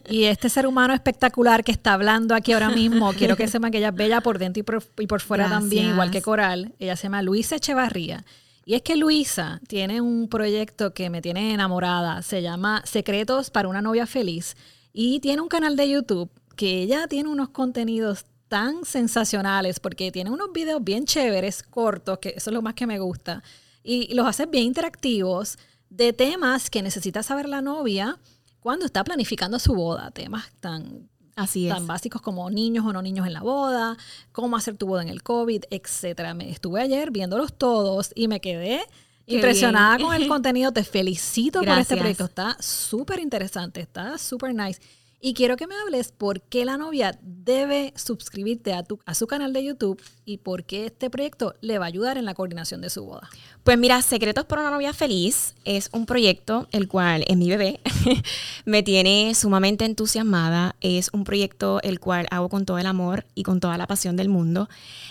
Y 0.09 0.25
este 0.25 0.51
ser 0.51 0.67
humano 0.67 0.93
espectacular 0.95 1.65
que 1.65 1.73
está 1.73 1.95
hablando 1.95 2.35
aquí 2.35 2.53
ahora 2.53 2.71
mismo, 2.71 3.13
quiero 3.17 3.37
que 3.37 3.49
sepan 3.49 3.71
que 3.71 3.79
ella 3.79 3.89
es 3.89 3.95
bella 3.95 4.21
por 4.21 4.39
dentro 4.39 4.61
y 4.61 5.07
por, 5.07 5.21
fuera 5.21 5.49
también, 5.49 5.91
igual 5.91 6.11
que 6.11 6.23
Coral. 6.23 6.73
Ella 6.79 6.97
se 6.97 7.05
llama 7.05 7.23
Luisa 7.23 7.57
Echevarría. 7.57 8.25
Y 8.69 8.75
es 8.75 8.83
que 8.83 8.97
Luisa 8.97 9.61
tiene 9.69 10.01
un 10.01 10.29
proyecto 10.29 10.93
que 10.93 11.09
me 11.09 11.23
tiene 11.23 11.55
enamorada, 11.55 12.21
se 12.23 12.43
llama 12.43 12.83
Secretos 12.85 13.49
para 13.49 13.69
una 13.69 13.81
novia 13.81 14.09
feliz. 14.09 14.57
Y 14.93 15.21
tiene 15.21 15.41
un 15.41 15.47
canal 15.47 15.77
de 15.77 15.89
YouTube 15.89 16.29
que 16.57 16.83
ella 16.83 17.07
tiene 17.07 17.29
unos 17.29 17.51
contenidos 17.51 18.27
tan 18.49 18.85
sensacionales 18.85 19.79
porque 19.79 20.11
tiene 20.11 20.31
unos 20.31 20.53
videos 20.53 20.83
bien 20.83 21.05
chéveres, 21.05 21.63
cortos, 21.63 22.19
que 22.19 22.31
eso 22.31 22.51
es 22.51 22.55
lo 22.55 22.61
más 22.61 22.75
que 22.75 22.89
me 22.89 22.99
gusta. 22.99 23.45
Y 23.85 24.13
los 24.15 24.27
hace 24.27 24.47
bien 24.47 24.65
interactivos 24.65 25.59
de 25.89 26.13
temas 26.13 26.69
que 26.69 26.83
necesita 26.83 27.23
saber 27.23 27.49
la 27.49 27.63
novia 27.63 28.19
cuando 28.59 28.85
está 28.85 29.05
planificando 29.05 29.61
su 29.61 29.77
boda, 29.77 30.11
temas 30.11 30.51
tan, 30.59 31.09
Así 31.37 31.69
tan 31.69 31.87
básicos 31.87 32.23
como 32.23 32.49
niños 32.49 32.87
o 32.87 32.93
no 32.95 33.03
niños 33.03 33.27
en 33.27 33.35
la 33.35 33.43
boda, 33.43 33.99
cómo 34.33 34.57
hacer 34.57 34.77
tu 34.79 34.87
boda 34.87 35.03
en 35.03 35.11
el 35.11 35.23
COVID, 35.23 35.65
etcétera. 35.71 36.33
Me 36.33 36.51
estuve 36.51 36.81
ayer 36.81 37.11
viéndolos 37.11 37.53
todos 37.53 38.11
y 38.15 38.27
me 38.27 38.41
quedé 38.41 38.81
impresionada 39.27 39.99
con 40.03 40.15
el 40.15 40.29
contenido. 40.29 40.73
Te 40.73 40.83
felicito 40.83 41.61
por 41.63 41.79
este 41.79 41.99
proyecto. 41.99 42.25
Está 42.25 42.57
súper 42.59 43.21
interesante, 43.21 43.83
está 43.83 44.17
súper 44.17 44.55
nice. 44.55 44.81
Y 45.27 45.35
quiero 45.35 45.57
que 45.57 45.67
me 45.67 45.75
hables 45.75 46.13
por 46.13 46.41
qué 46.41 46.65
la 46.65 46.77
novia 46.77 47.19
debe 47.21 47.93
suscribirte 47.97 48.73
a, 48.73 48.85
su 49.13 49.27
canal 49.27 49.53
de 49.53 49.65
YouTube 49.65 50.01
y 50.25 50.37
por 50.37 50.63
qué 50.63 50.87
este 50.87 51.11
proyecto 51.11 51.57
le 51.61 51.81
va 51.81 51.87
a 51.87 51.89
ayudar 51.89 52.17
en 52.17 52.25
la 52.25 52.35
coordinación 52.35 52.81
de 52.81 52.91
su 52.91 53.05
boda. 53.05 53.29
Pues 53.65 53.77
mira, 53.77 54.01
Secretos 54.03 54.45
por 54.45 54.61
una 54.61 54.71
novia 54.71 54.93
feliz 54.93 55.57
es 55.65 55.91
un 55.93 56.07
proyecto 56.07 56.69
el 56.71 56.87
cual 56.87 57.25
es 57.27 57.37
mi 57.37 57.49
bebé, 57.49 57.81
me 58.67 58.85
tiene 58.85 59.35
sumamente 59.35 59.85
entusiasmada, 59.85 60.77
es 60.81 61.11
un 61.13 61.25
proyecto 61.25 61.81
el 61.83 61.99
cual 61.99 62.29
hago 62.31 62.49
con 62.49 62.65
todo 62.65 62.79
el 62.79 62.87
amor 62.87 63.27
y 63.35 63.43
con 63.43 63.59
toda 63.59 63.77
la 63.79 63.89
pasión 63.89 64.15
del 64.15 64.29
mundo 64.29 64.69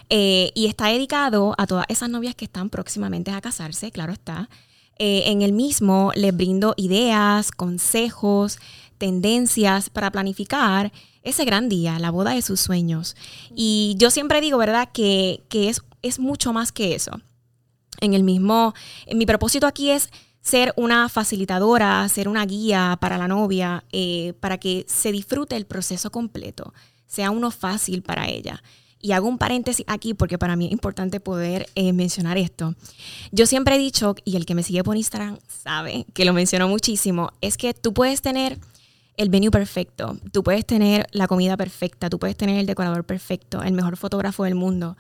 eh, 0.10 0.50
y 0.56 0.68
está 0.68 0.88
dedicado 0.88 1.56
a 1.58 1.68
todas 1.68 1.88
esas 1.90 2.10
novias 2.10 2.36
que 2.36 2.46
están 2.46 2.70
próximamente 2.70 3.32
a 3.32 3.42
casarse, 3.42 3.92
claro 3.92 4.14
está. 4.14 4.48
Eh, 4.98 5.24
en 5.26 5.42
el 5.42 5.52
mismo 5.52 6.14
les 6.16 6.34
brindo 6.34 6.74
ideas, 6.78 7.52
consejos, 7.52 8.60
tendencias 8.98 9.90
para 9.90 10.12
planificar 10.12 10.92
ese 11.24 11.44
gran 11.44 11.70
día, 11.70 12.00
la 12.00 12.12
boda 12.12 12.32
de 12.32 12.42
sus 12.42 12.62
sueños. 12.62 13.16
Y 13.56 13.96
yo 13.98 14.12
siempre 14.12 14.42
digo, 14.42 14.58
¿verdad?, 14.58 14.90
que, 14.94 15.44
es, 15.52 15.82
es 16.02 16.20
mucho 16.20 16.54
más 16.54 16.72
que 16.72 16.96
eso. 16.96 17.20
En 18.02 18.14
el 18.14 18.24
mismo, 18.24 18.74
mi 19.14 19.26
propósito 19.26 19.68
aquí 19.68 19.90
es 19.90 20.10
ser 20.42 20.74
una 20.78 21.10
facilitadora, 21.10 22.08
ser 22.08 22.28
una 22.28 22.46
guía 22.46 22.98
para 23.02 23.18
la 23.18 23.28
novia, 23.28 23.84
eh, 23.92 24.34
para 24.40 24.60
que 24.60 24.86
se 24.88 25.12
disfrute 25.12 25.56
el 25.56 25.66
proceso 25.66 26.12
completo, 26.12 26.74
sea 27.08 27.32
uno 27.32 27.50
fácil 27.50 28.04
para 28.04 28.30
ella. 28.30 28.62
Y 29.00 29.12
hago 29.12 29.28
un 29.28 29.38
paréntesis 29.38 29.86
aquí 29.88 30.14
porque 30.14 30.38
para 30.38 30.56
mí 30.56 30.68
es 30.68 30.72
importante 30.72 31.20
poder 31.20 31.68
eh, 31.76 31.94
mencionar 31.94 32.38
esto. 32.38 32.76
Yo 33.32 33.46
siempre 33.48 33.76
he 33.76 33.80
dicho, 33.80 34.16
y 34.24 34.36
el 34.36 34.46
que 34.46 34.56
me 34.56 34.64
sigue 34.64 34.84
por 34.84 34.98
Instagram 34.98 35.38
sabe 35.48 36.06
que 36.14 36.26
lo 36.26 36.34
menciono 36.34 36.68
muchísimo, 36.68 37.32
es 37.42 37.58
que 37.58 37.74
tú 37.74 37.94
puedes 37.94 38.22
tener 38.22 38.60
el 39.18 39.30
venue 39.30 39.52
perfecto, 39.52 40.18
tú 40.32 40.44
puedes 40.44 40.66
tener 40.66 41.08
la 41.12 41.28
comida 41.28 41.58
perfecta, 41.58 42.10
tú 42.10 42.20
puedes 42.20 42.36
tener 42.36 42.60
el 42.60 42.66
decorador 42.66 43.06
perfecto, 43.06 43.64
el 43.64 43.74
mejor 43.74 43.98
fotógrafo 43.98 44.44
del 44.44 44.56
mundo, 44.56 44.98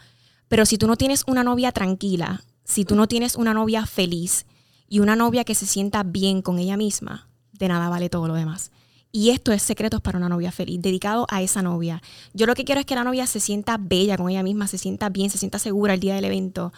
pero 0.48 0.66
si 0.66 0.78
tú 0.78 0.88
no 0.88 0.96
tienes 0.96 1.24
una 1.28 1.44
novia 1.44 1.72
tranquila, 1.72 2.44
si 2.64 2.86
tú 2.86 2.96
no 2.96 3.08
tienes 3.08 3.36
una 3.36 3.54
novia 3.54 3.86
feliz 3.86 4.46
y 4.88 5.00
una 5.00 5.16
novia 5.16 5.44
que 5.44 5.56
se 5.56 5.66
sienta 5.66 6.04
bien 6.04 6.42
con 6.42 6.60
ella 6.60 6.78
misma, 6.78 7.28
de 7.54 7.68
nada 7.68 7.90
vale 7.90 8.10
todo 8.10 8.28
lo 8.28 8.36
demás. 8.36 8.72
Y 9.12 9.30
esto 9.30 9.54
es 9.54 9.62
Secretos 9.62 10.02
para 10.02 10.18
una 10.18 10.28
novia 10.28 10.52
feliz, 10.52 10.82
dedicado 10.82 11.26
a 11.30 11.42
esa 11.42 11.62
novia. 11.62 12.02
Yo 12.34 12.46
lo 12.46 12.54
que 12.54 12.66
quiero 12.66 12.82
es 12.82 12.86
que 12.86 12.96
la 12.96 13.06
novia 13.06 13.26
se 13.28 13.40
sienta 13.40 13.78
bella 13.80 14.18
con 14.18 14.30
ella 14.30 14.44
misma, 14.44 14.68
se 14.68 14.78
sienta 14.78 15.08
bien, 15.08 15.30
se 15.30 15.38
sienta 15.38 15.58
segura 15.58 15.94
el 15.94 16.02
día 16.02 16.16
del 16.16 16.26
evento. 16.26 16.74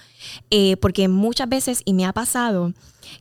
Eh, 0.52 0.78
porque 0.78 1.08
muchas 1.08 1.50
veces, 1.50 1.82
y 1.84 1.94
me 1.94 2.06
ha 2.06 2.14
pasado, 2.14 2.74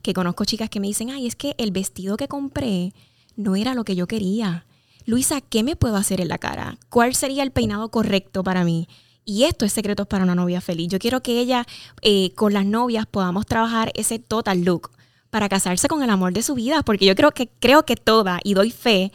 que 0.02 0.12
conozco 0.12 0.44
chicas 0.44 0.68
que 0.68 0.80
me 0.80 0.88
dicen, 0.88 1.08
ay, 1.08 1.26
es 1.26 1.34
que 1.34 1.54
el 1.56 1.70
vestido 1.70 2.18
que 2.18 2.28
compré 2.28 2.92
no 3.36 3.56
era 3.56 3.74
lo 3.74 3.84
que 3.84 3.94
yo 3.94 4.06
quería. 4.06 4.66
Luisa, 5.04 5.40
¿qué 5.40 5.62
me 5.62 5.76
puedo 5.76 5.96
hacer 5.96 6.20
en 6.20 6.28
la 6.28 6.38
cara? 6.38 6.78
¿Cuál 6.88 7.14
sería 7.14 7.42
el 7.42 7.52
peinado 7.52 7.90
correcto 7.90 8.42
para 8.42 8.64
mí? 8.64 8.88
Y 9.24 9.44
esto 9.44 9.64
es 9.64 9.72
Secretos 9.72 10.06
para 10.06 10.24
una 10.24 10.34
novia 10.34 10.60
feliz. 10.60 10.88
Yo 10.88 10.98
quiero 10.98 11.22
que 11.22 11.40
ella, 11.40 11.66
eh, 12.02 12.32
con 12.34 12.52
las 12.52 12.64
novias, 12.64 13.06
podamos 13.06 13.46
trabajar 13.46 13.92
ese 13.94 14.18
total 14.18 14.62
look 14.64 14.90
para 15.30 15.48
casarse 15.48 15.88
con 15.88 16.02
el 16.02 16.10
amor 16.10 16.32
de 16.32 16.42
su 16.42 16.54
vida, 16.54 16.82
porque 16.82 17.06
yo 17.06 17.14
creo 17.14 17.32
que, 17.32 17.48
creo 17.60 17.84
que 17.84 17.96
todas, 17.96 18.40
y 18.42 18.54
doy 18.54 18.70
fe, 18.70 19.12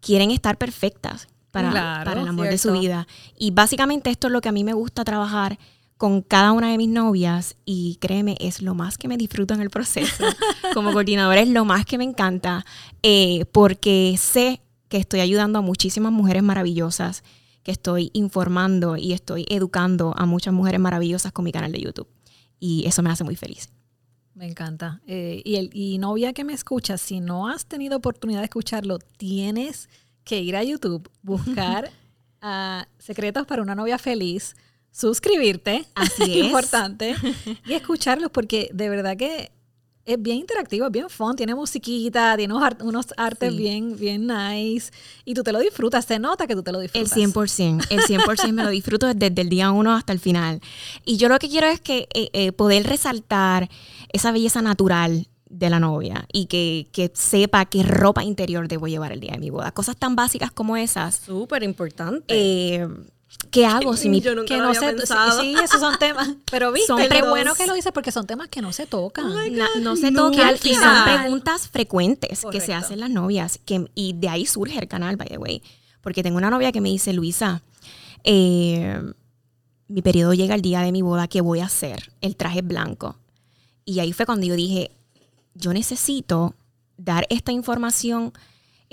quieren 0.00 0.30
estar 0.30 0.56
perfectas 0.58 1.28
para, 1.50 1.70
para 2.04 2.20
el 2.20 2.28
amor 2.28 2.48
de 2.48 2.58
su 2.58 2.72
vida. 2.72 3.06
Y 3.38 3.50
básicamente 3.52 4.10
esto 4.10 4.26
es 4.26 4.32
lo 4.32 4.40
que 4.40 4.48
a 4.48 4.52
mí 4.52 4.64
me 4.64 4.74
gusta 4.74 5.04
trabajar 5.04 5.58
con 6.04 6.20
cada 6.20 6.52
una 6.52 6.70
de 6.70 6.76
mis 6.76 6.90
novias 6.90 7.56
y 7.64 7.96
créeme, 7.98 8.36
es 8.38 8.60
lo 8.60 8.74
más 8.74 8.98
que 8.98 9.08
me 9.08 9.16
disfruto 9.16 9.54
en 9.54 9.62
el 9.62 9.70
proceso. 9.70 10.22
Como 10.74 10.92
coordinadora 10.92 11.40
es 11.40 11.48
lo 11.48 11.64
más 11.64 11.86
que 11.86 11.96
me 11.96 12.04
encanta 12.04 12.66
eh, 13.02 13.46
porque 13.52 14.14
sé 14.18 14.60
que 14.90 14.98
estoy 14.98 15.20
ayudando 15.20 15.60
a 15.60 15.62
muchísimas 15.62 16.12
mujeres 16.12 16.42
maravillosas, 16.42 17.24
que 17.62 17.72
estoy 17.72 18.10
informando 18.12 18.98
y 18.98 19.14
estoy 19.14 19.46
educando 19.48 20.12
a 20.14 20.26
muchas 20.26 20.52
mujeres 20.52 20.78
maravillosas 20.78 21.32
con 21.32 21.46
mi 21.46 21.52
canal 21.52 21.72
de 21.72 21.80
YouTube. 21.80 22.08
Y 22.60 22.84
eso 22.86 23.02
me 23.02 23.08
hace 23.08 23.24
muy 23.24 23.36
feliz. 23.36 23.70
Me 24.34 24.46
encanta. 24.46 25.00
Eh, 25.06 25.40
y, 25.42 25.56
el, 25.56 25.70
y 25.72 25.96
novia 25.96 26.34
que 26.34 26.44
me 26.44 26.52
escucha, 26.52 26.98
si 26.98 27.20
no 27.20 27.48
has 27.48 27.64
tenido 27.64 27.96
oportunidad 27.96 28.40
de 28.40 28.44
escucharlo, 28.44 28.98
tienes 28.98 29.88
que 30.22 30.42
ir 30.42 30.54
a 30.54 30.64
YouTube, 30.64 31.10
buscar 31.22 31.90
a 32.42 32.88
Secretos 32.98 33.46
para 33.46 33.62
una 33.62 33.74
novia 33.74 33.96
feliz 33.96 34.54
suscribirte, 34.94 35.84
así 35.94 36.22
es 36.22 36.44
importante, 36.46 37.16
y 37.66 37.72
escucharlos 37.74 38.30
porque 38.30 38.70
de 38.72 38.88
verdad 38.88 39.16
que 39.16 39.50
es 40.06 40.20
bien 40.20 40.36
interactivo, 40.38 40.86
es 40.86 40.92
bien 40.92 41.08
fun, 41.08 41.34
tiene 41.34 41.54
musiquita, 41.54 42.36
tiene 42.36 42.52
unos, 42.54 43.06
artes 43.16 43.56
bien, 43.56 43.96
bien 43.96 44.26
nice 44.26 44.92
y 45.24 45.32
tú 45.32 45.42
te 45.42 45.50
lo 45.50 45.58
disfrutas, 45.60 46.04
se 46.04 46.18
nota 46.18 46.46
que 46.46 46.54
tú 46.54 46.62
te 46.62 46.72
lo 46.72 46.78
disfrutas. 46.78 47.16
El 47.16 47.32
100%, 47.32 47.86
el 47.90 48.00
100% 48.00 48.52
me 48.52 48.64
lo 48.64 48.70
disfruto 48.70 49.12
desde 49.12 49.40
el 49.40 49.48
día 49.48 49.70
uno 49.70 49.94
hasta 49.94 50.12
el 50.12 50.20
final. 50.20 50.60
Y 51.06 51.16
yo 51.16 51.28
lo 51.28 51.38
que 51.38 51.48
quiero 51.48 51.66
es 51.68 51.80
que 51.80 52.06
eh, 52.12 52.28
eh, 52.34 52.52
poder 52.52 52.86
resaltar 52.86 53.70
esa 54.12 54.30
belleza 54.30 54.60
natural 54.60 55.26
de 55.48 55.70
la 55.70 55.80
novia 55.80 56.26
y 56.32 56.46
que, 56.46 56.88
que, 56.92 57.10
sepa 57.14 57.64
qué 57.64 57.82
ropa 57.82 58.24
interior 58.24 58.68
debo 58.68 58.88
llevar 58.88 59.12
el 59.12 59.20
día 59.20 59.32
de 59.32 59.38
mi 59.38 59.50
boda. 59.50 59.72
Cosas 59.72 59.96
tan 59.96 60.16
básicas 60.16 60.50
como 60.50 60.76
esas. 60.76 61.16
Súper 61.16 61.62
importante. 61.62 62.26
Eh, 62.28 62.86
¿Qué 63.50 63.66
hago 63.66 63.96
si 63.96 64.08
mi 64.10 64.20
Yo 64.20 64.34
nunca 64.34 64.54
que 64.54 64.60
no 64.60 64.74
sé, 64.74 64.94
sí, 65.40 65.54
esos 65.62 65.80
son 65.80 65.98
temas, 65.98 66.30
pero 66.50 66.72
viste, 66.72 66.88
son 66.88 67.00
qué 67.08 67.22
bueno 67.22 67.54
que 67.54 67.66
lo 67.66 67.74
dices 67.74 67.92
porque 67.92 68.12
son 68.12 68.26
temas 68.26 68.48
que 68.48 68.62
no 68.62 68.72
se 68.72 68.86
tocan. 68.86 69.26
Oh 69.26 69.80
no, 69.80 69.96
se 69.96 70.12
tocan 70.12 70.56
y 70.62 70.74
son 70.74 71.04
preguntas 71.04 71.68
frecuentes 71.68 72.42
que 72.50 72.60
se 72.60 72.74
hacen 72.74 73.00
las 73.00 73.10
novias 73.10 73.58
que, 73.64 73.86
y 73.94 74.14
de 74.14 74.28
ahí 74.28 74.46
surge 74.46 74.78
el 74.78 74.88
canal, 74.88 75.16
by 75.16 75.28
the 75.28 75.38
way. 75.38 75.62
Porque 76.00 76.22
tengo 76.22 76.36
una 76.36 76.50
novia 76.50 76.70
que 76.70 76.80
me 76.80 76.90
dice, 76.90 77.12
Luisa, 77.14 77.62
eh, 78.24 79.00
mi 79.88 80.02
periodo 80.02 80.34
llega 80.34 80.54
el 80.54 80.62
día 80.62 80.80
de 80.80 80.92
mi 80.92 81.02
boda, 81.02 81.28
¿qué 81.28 81.40
voy 81.40 81.60
a 81.60 81.66
hacer? 81.66 82.12
El 82.20 82.36
traje 82.36 82.62
blanco. 82.62 83.16
Y 83.84 84.00
ahí 84.00 84.12
fue 84.12 84.26
cuando 84.26 84.46
yo 84.46 84.54
dije, 84.54 84.90
yo 85.54 85.72
necesito 85.72 86.54
dar 86.96 87.26
esta 87.30 87.52
información 87.52 88.32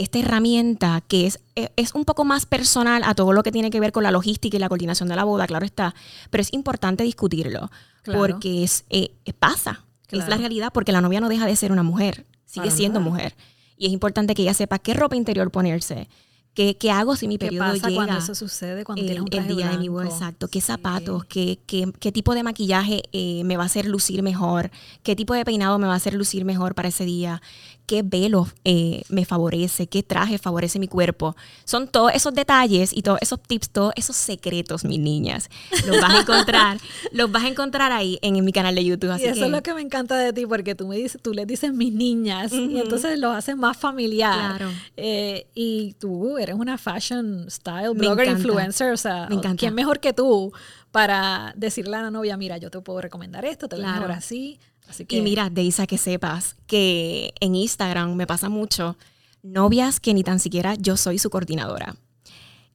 esta 0.02 0.20
herramienta 0.20 1.02
que 1.08 1.28
es, 1.28 1.40
e, 1.56 1.72
es 1.76 1.94
un 1.94 2.06
poco 2.06 2.26
más 2.26 2.46
personal 2.46 3.04
a 3.06 3.14
todo 3.16 3.34
lo 3.34 3.44
que 3.44 3.52
tiene 3.52 3.70
que 3.70 3.80
ver 3.80 3.92
con 3.92 4.04
la 4.04 4.12
logística 4.12 4.58
y 4.58 4.60
la 4.60 4.70
coordinación 4.70 5.10
de 5.10 5.16
la 5.16 5.24
boda, 5.24 5.48
claro 5.48 5.66
está, 5.66 5.94
pero 6.30 6.42
es 6.42 6.54
importante 6.54 7.04
discutirlo, 7.04 7.70
porque 8.06 8.64
es, 8.64 8.86
eh, 8.90 9.12
pasa, 9.40 9.86
es 10.10 10.28
la 10.28 10.38
realidad, 10.38 10.72
porque 10.74 10.92
la 10.92 11.02
novia 11.02 11.22
no 11.22 11.30
deja 11.30 11.46
de 11.46 11.56
ser 11.56 11.72
una 11.72 11.84
mujer, 11.84 12.26
sigue 12.46 12.72
siendo 12.72 13.00
mujer. 13.00 13.36
Y 13.78 13.88
es 13.88 13.94
importante 13.94 14.36
que 14.36 14.44
ella 14.44 14.54
sepa 14.54 14.78
qué 14.78 14.94
ropa 14.94 15.16
interior 15.16 15.50
ponerse, 15.52 16.08
¿Qué, 16.54 16.76
¿Qué, 16.76 16.92
hago 16.92 17.16
si 17.16 17.30
mi 17.30 17.38
periodo 17.38 17.74
¿Qué 17.74 17.80
pasa 17.80 17.96
cuando 17.96 18.18
eso 18.18 18.36
sucede? 18.36 18.84
Cuando 18.84 19.02
el, 19.02 19.08
tienes 19.08 19.50
un 19.50 19.56
día 19.56 19.70
de 19.70 19.78
mi 19.78 19.88
boda, 19.88 20.06
exacto. 20.06 20.50
¿Qué 20.50 20.60
zapatos? 20.60 21.24
Qué, 21.24 21.60
qué, 21.66 21.90
qué, 21.98 22.12
tipo 22.12 22.36
de 22.36 22.44
maquillaje 22.44 23.04
eh, 23.14 23.44
me 23.46 23.56
va 23.56 23.64
a 23.64 23.68
hacer 23.68 23.86
lucir 23.86 24.22
mejor? 24.22 24.70
¿Qué 25.02 25.16
tipo 25.16 25.34
de 25.34 25.46
peinado 25.46 25.80
me 25.80 25.88
va 25.88 25.94
a 25.94 25.96
hacer 25.96 26.14
lucir 26.14 26.44
mejor 26.44 26.76
para 26.76 26.90
ese 26.90 27.06
día? 27.06 27.42
Qué 27.86 28.04
velo 28.04 28.48
eh, 28.63 29.04
me 29.10 29.26
favorece, 29.26 29.88
qué 29.88 30.04
traje 30.04 30.38
favorece 30.38 30.80
mi 30.80 30.88
cuerpo. 30.88 31.36
Son 31.65 31.88
todos 31.88 32.12
esos 32.13 32.34
detalles 32.34 32.91
y 32.96 33.02
todos 33.02 33.20
esos 33.22 33.41
tips, 33.41 33.70
todos 33.70 33.94
esos 33.96 34.15
secretos, 34.15 34.86
mis 34.86 35.00
niñas. 35.00 35.50
Los 35.86 36.00
vas 36.00 36.13
a 36.13 36.22
encontrar, 36.22 36.78
los 37.12 37.32
vas 37.32 37.44
a 37.44 37.48
encontrar 37.48 37.91
ahí 37.91 38.17
en, 38.22 38.44
mi 38.44 38.52
canal 38.52 38.76
de 38.76 38.86
YouTube. 38.86 39.17
y 39.20 39.26
eso 39.26 39.46
es 39.46 39.52
lo 39.52 39.62
que 39.62 39.74
me 39.74 39.82
encanta 39.82 40.17
de 40.17 40.34
ti, 40.34 40.46
porque 40.46 40.76
tú 40.76 40.88
me 40.88 40.96
dices, 40.96 41.22
tú 41.22 41.34
les 41.34 41.46
dices 41.48 41.74
mis 41.74 41.94
niñas, 41.94 42.54
y 42.54 42.80
entonces 42.80 43.20
lo 43.20 43.32
haces 43.32 43.58
más 43.58 43.78
familiar. 43.78 44.58
Claro. 44.58 44.72
Eh, 44.98 45.48
y 45.54 45.94
tú 46.00 46.38
eres 46.38 46.56
una 46.56 46.78
fashion 46.78 47.46
style 47.50 47.94
blogger 47.94 48.28
influencer, 48.30 48.91
o 48.91 48.98
sea, 48.98 49.28
¿quién 49.58 49.74
mejor 49.76 50.00
que 50.00 50.13
tú 50.13 50.52
para 50.91 51.54
decirle 51.56 51.96
a 51.98 52.02
la 52.04 52.12
novia, 52.12 52.36
mira, 52.38 52.58
yo 52.58 52.70
te 52.70 52.80
puedo 52.82 53.02
recomendar 53.02 53.46
esto, 53.46 53.67
te 53.67 53.78
lo 53.78 53.88
mejor 53.88 54.12
así? 54.12 54.60
Y 55.08 55.22
mira, 55.22 55.50
Deisa, 55.50 55.88
que 55.88 55.98
sepas 55.98 56.56
que 56.67 57.34
en 57.39 57.56
Instagram 57.56 58.15
me 58.15 58.28
pasa 58.28 58.50
mucho 58.50 58.98
novias 59.44 60.00
que 60.00 60.13
ni 60.13 60.24
tan 60.24 60.39
siquiera 60.39 60.76
yo 60.76 60.98
soy 60.98 61.17
su 61.17 61.30
coordinadora. 61.30 61.96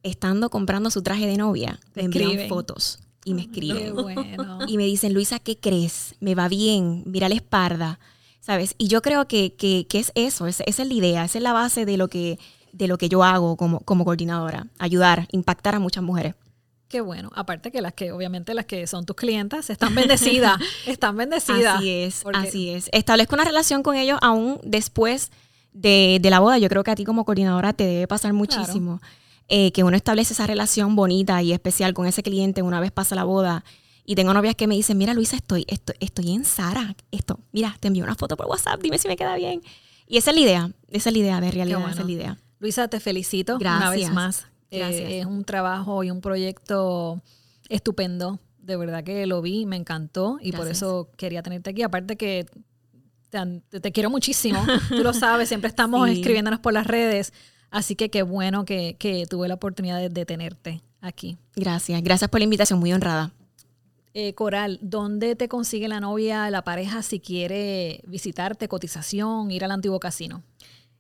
Estando 0.03 0.51
comprando 0.51 0.91
su 0.91 1.03
traje 1.03 1.27
de 1.27 1.37
novia, 1.37 1.81
me 1.95 2.03
envían 2.05 2.49
fotos 2.49 3.01
y 3.25 3.35
me 3.35 3.43
escriben. 3.43 3.95
Y 4.69 4.77
me 4.77 4.85
dicen, 4.85 5.13
Luisa, 5.13 5.39
¿qué 5.41 5.59
crees? 5.59 6.15
Me 6.21 6.35
va 6.35 6.49
bien, 6.49 7.03
mira 7.07 7.29
la 7.29 7.35
espalda, 7.35 7.99
¿sabes? 8.41 8.75
Y 8.79 8.87
yo 8.87 9.03
creo 9.03 9.27
que, 9.27 9.55
que, 9.55 9.87
es 9.93 10.13
eso, 10.15 10.47
esa 10.47 10.65
es 10.65 10.79
la 10.79 10.95
idea, 10.95 11.25
esa 11.25 11.39
es 11.39 11.43
la 11.43 11.53
base 11.53 11.85
de 11.85 11.97
lo 11.97 12.09
que, 12.09 12.39
de 12.73 12.87
lo 12.87 12.99
que 12.99 13.09
yo 13.09 13.25
hago 13.25 13.57
como, 13.57 13.81
como 13.81 14.05
coordinadora, 14.05 14.69
ayudar, 14.79 15.27
impactar 15.33 15.75
a 15.75 15.81
muchas 15.81 16.05
mujeres. 16.05 16.35
Qué 16.89 17.01
bueno. 17.01 17.31
Aparte 17.35 17.73
que 17.73 17.81
las 17.81 17.95
que, 17.95 18.13
obviamente, 18.13 18.55
las 18.55 18.67
que 18.67 18.87
son 18.87 19.05
tus 19.05 19.17
clientas 19.17 19.71
están 19.71 19.95
bendecidas. 19.95 20.61
están 20.87 21.17
bendecidas. 21.17 21.79
Así 21.79 21.91
es, 21.91 22.25
así 22.33 22.71
es. 22.71 22.89
Establezco 22.93 23.35
una 23.35 23.45
relación 23.45 23.83
con 23.83 23.97
ellos 23.97 24.19
aún 24.23 24.61
después 24.63 25.33
de, 25.73 26.21
la 26.23 26.39
boda. 26.39 26.59
Yo 26.59 26.69
creo 26.69 26.85
que 26.85 26.93
a 26.93 26.95
ti 26.95 27.05
como 27.05 27.25
coordinadora 27.25 27.73
te 27.73 27.85
debe 27.85 28.07
pasar 28.07 28.33
muchísimo. 28.33 29.01
Eh, 29.49 29.71
que 29.73 29.85
uno 29.85 29.97
establece 29.97 30.33
esa 30.33 30.47
relación 30.47 30.97
bonita 30.97 31.41
y 31.41 31.53
especial 31.53 31.95
con 31.95 32.07
ese 32.07 32.23
cliente 32.23 32.63
una 32.63 32.81
vez 32.81 32.91
pasa 32.91 33.15
la 33.15 33.25
boda. 33.25 33.65
Y 34.05 34.15
tengo 34.15 34.33
novias 34.33 34.55
que 34.55 34.67
me 34.69 34.77
dicen, 34.77 34.99
mira 34.99 35.15
Luisa, 35.15 35.37
estoy, 35.37 35.65
estoy, 35.69 35.97
estoy 36.01 36.33
en 36.33 36.45
Sara. 36.45 36.95
Esto, 37.11 37.41
mira, 37.53 37.77
te 37.81 37.89
envío 37.89 38.05
una 38.05 38.15
foto 38.15 38.37
por 38.37 38.47
WhatsApp, 38.47 38.81
dime 38.81 38.99
si 38.99 39.09
me 39.09 39.17
queda 39.17 39.35
bien. 39.37 39.63
Y 40.07 40.19
esa 40.19 40.31
es 40.31 40.37
la 40.37 40.43
idea, 40.43 40.71
esa 40.89 41.09
es 41.09 41.13
la 41.13 41.19
idea 41.19 41.41
de 41.41 41.51
realidad, 41.51 41.91
esa 41.91 42.01
es 42.01 42.07
la 42.07 42.13
idea. 42.13 42.39
Luisa, 42.61 42.89
te 42.89 43.01
felicito 43.01 43.57
una 43.57 43.91
vez 43.91 44.11
más. 44.13 44.47
Eh, 44.81 45.21
es 45.21 45.27
un 45.27 45.45
trabajo 45.45 46.05
y 46.05 46.11
un 46.11 46.21
proyecto 46.21 47.23
estupendo. 47.69 48.39
De 48.59 48.77
verdad 48.77 49.05
que 49.05 49.27
lo 49.27 49.43
vi, 49.43 49.67
me 49.67 49.77
encantó 49.77 50.39
y 50.41 50.53
por 50.53 50.67
eso 50.69 51.09
quería 51.17 51.43
tenerte 51.43 51.71
aquí. 51.71 51.83
Aparte 51.83 52.17
que 52.17 52.47
te, 53.81 53.93
quiero 53.93 54.11
muchísimo, 54.11 54.65
tú 54.89 55.03
lo 55.03 55.13
sabes, 55.15 55.49
siempre 55.49 55.69
estamos 55.69 56.09
escribiéndonos 56.09 56.61
por 56.61 56.73
las 56.73 56.87
redes. 56.87 57.33
Así 57.71 57.95
que 57.97 58.11
qué 58.11 58.23
bueno 58.23 58.65
que, 58.65 59.27
tuve 59.29 59.49
la 59.49 59.55
oportunidad 59.55 60.11
de, 60.11 60.25
tenerte 60.25 60.83
aquí. 61.01 61.37
Gracias, 61.55 62.03
gracias 62.03 62.31
por 62.31 62.41
la 62.41 62.45
invitación, 62.45 62.79
muy 62.79 62.93
honrada. 62.93 63.33
Eh, 64.15 64.35
Coral, 64.35 64.79
¿dónde 64.81 65.37
te 65.37 65.47
consigue 65.47 65.89
la 65.89 66.01
novia, 66.01 66.49
la 66.51 66.63
pareja, 66.63 67.03
si 67.03 67.21
quiere 67.21 68.01
visitarte, 68.07 68.67
cotización, 68.67 69.51
ir 69.51 69.65
al 69.65 69.73
antiguo 69.73 70.01
casino? 70.01 70.43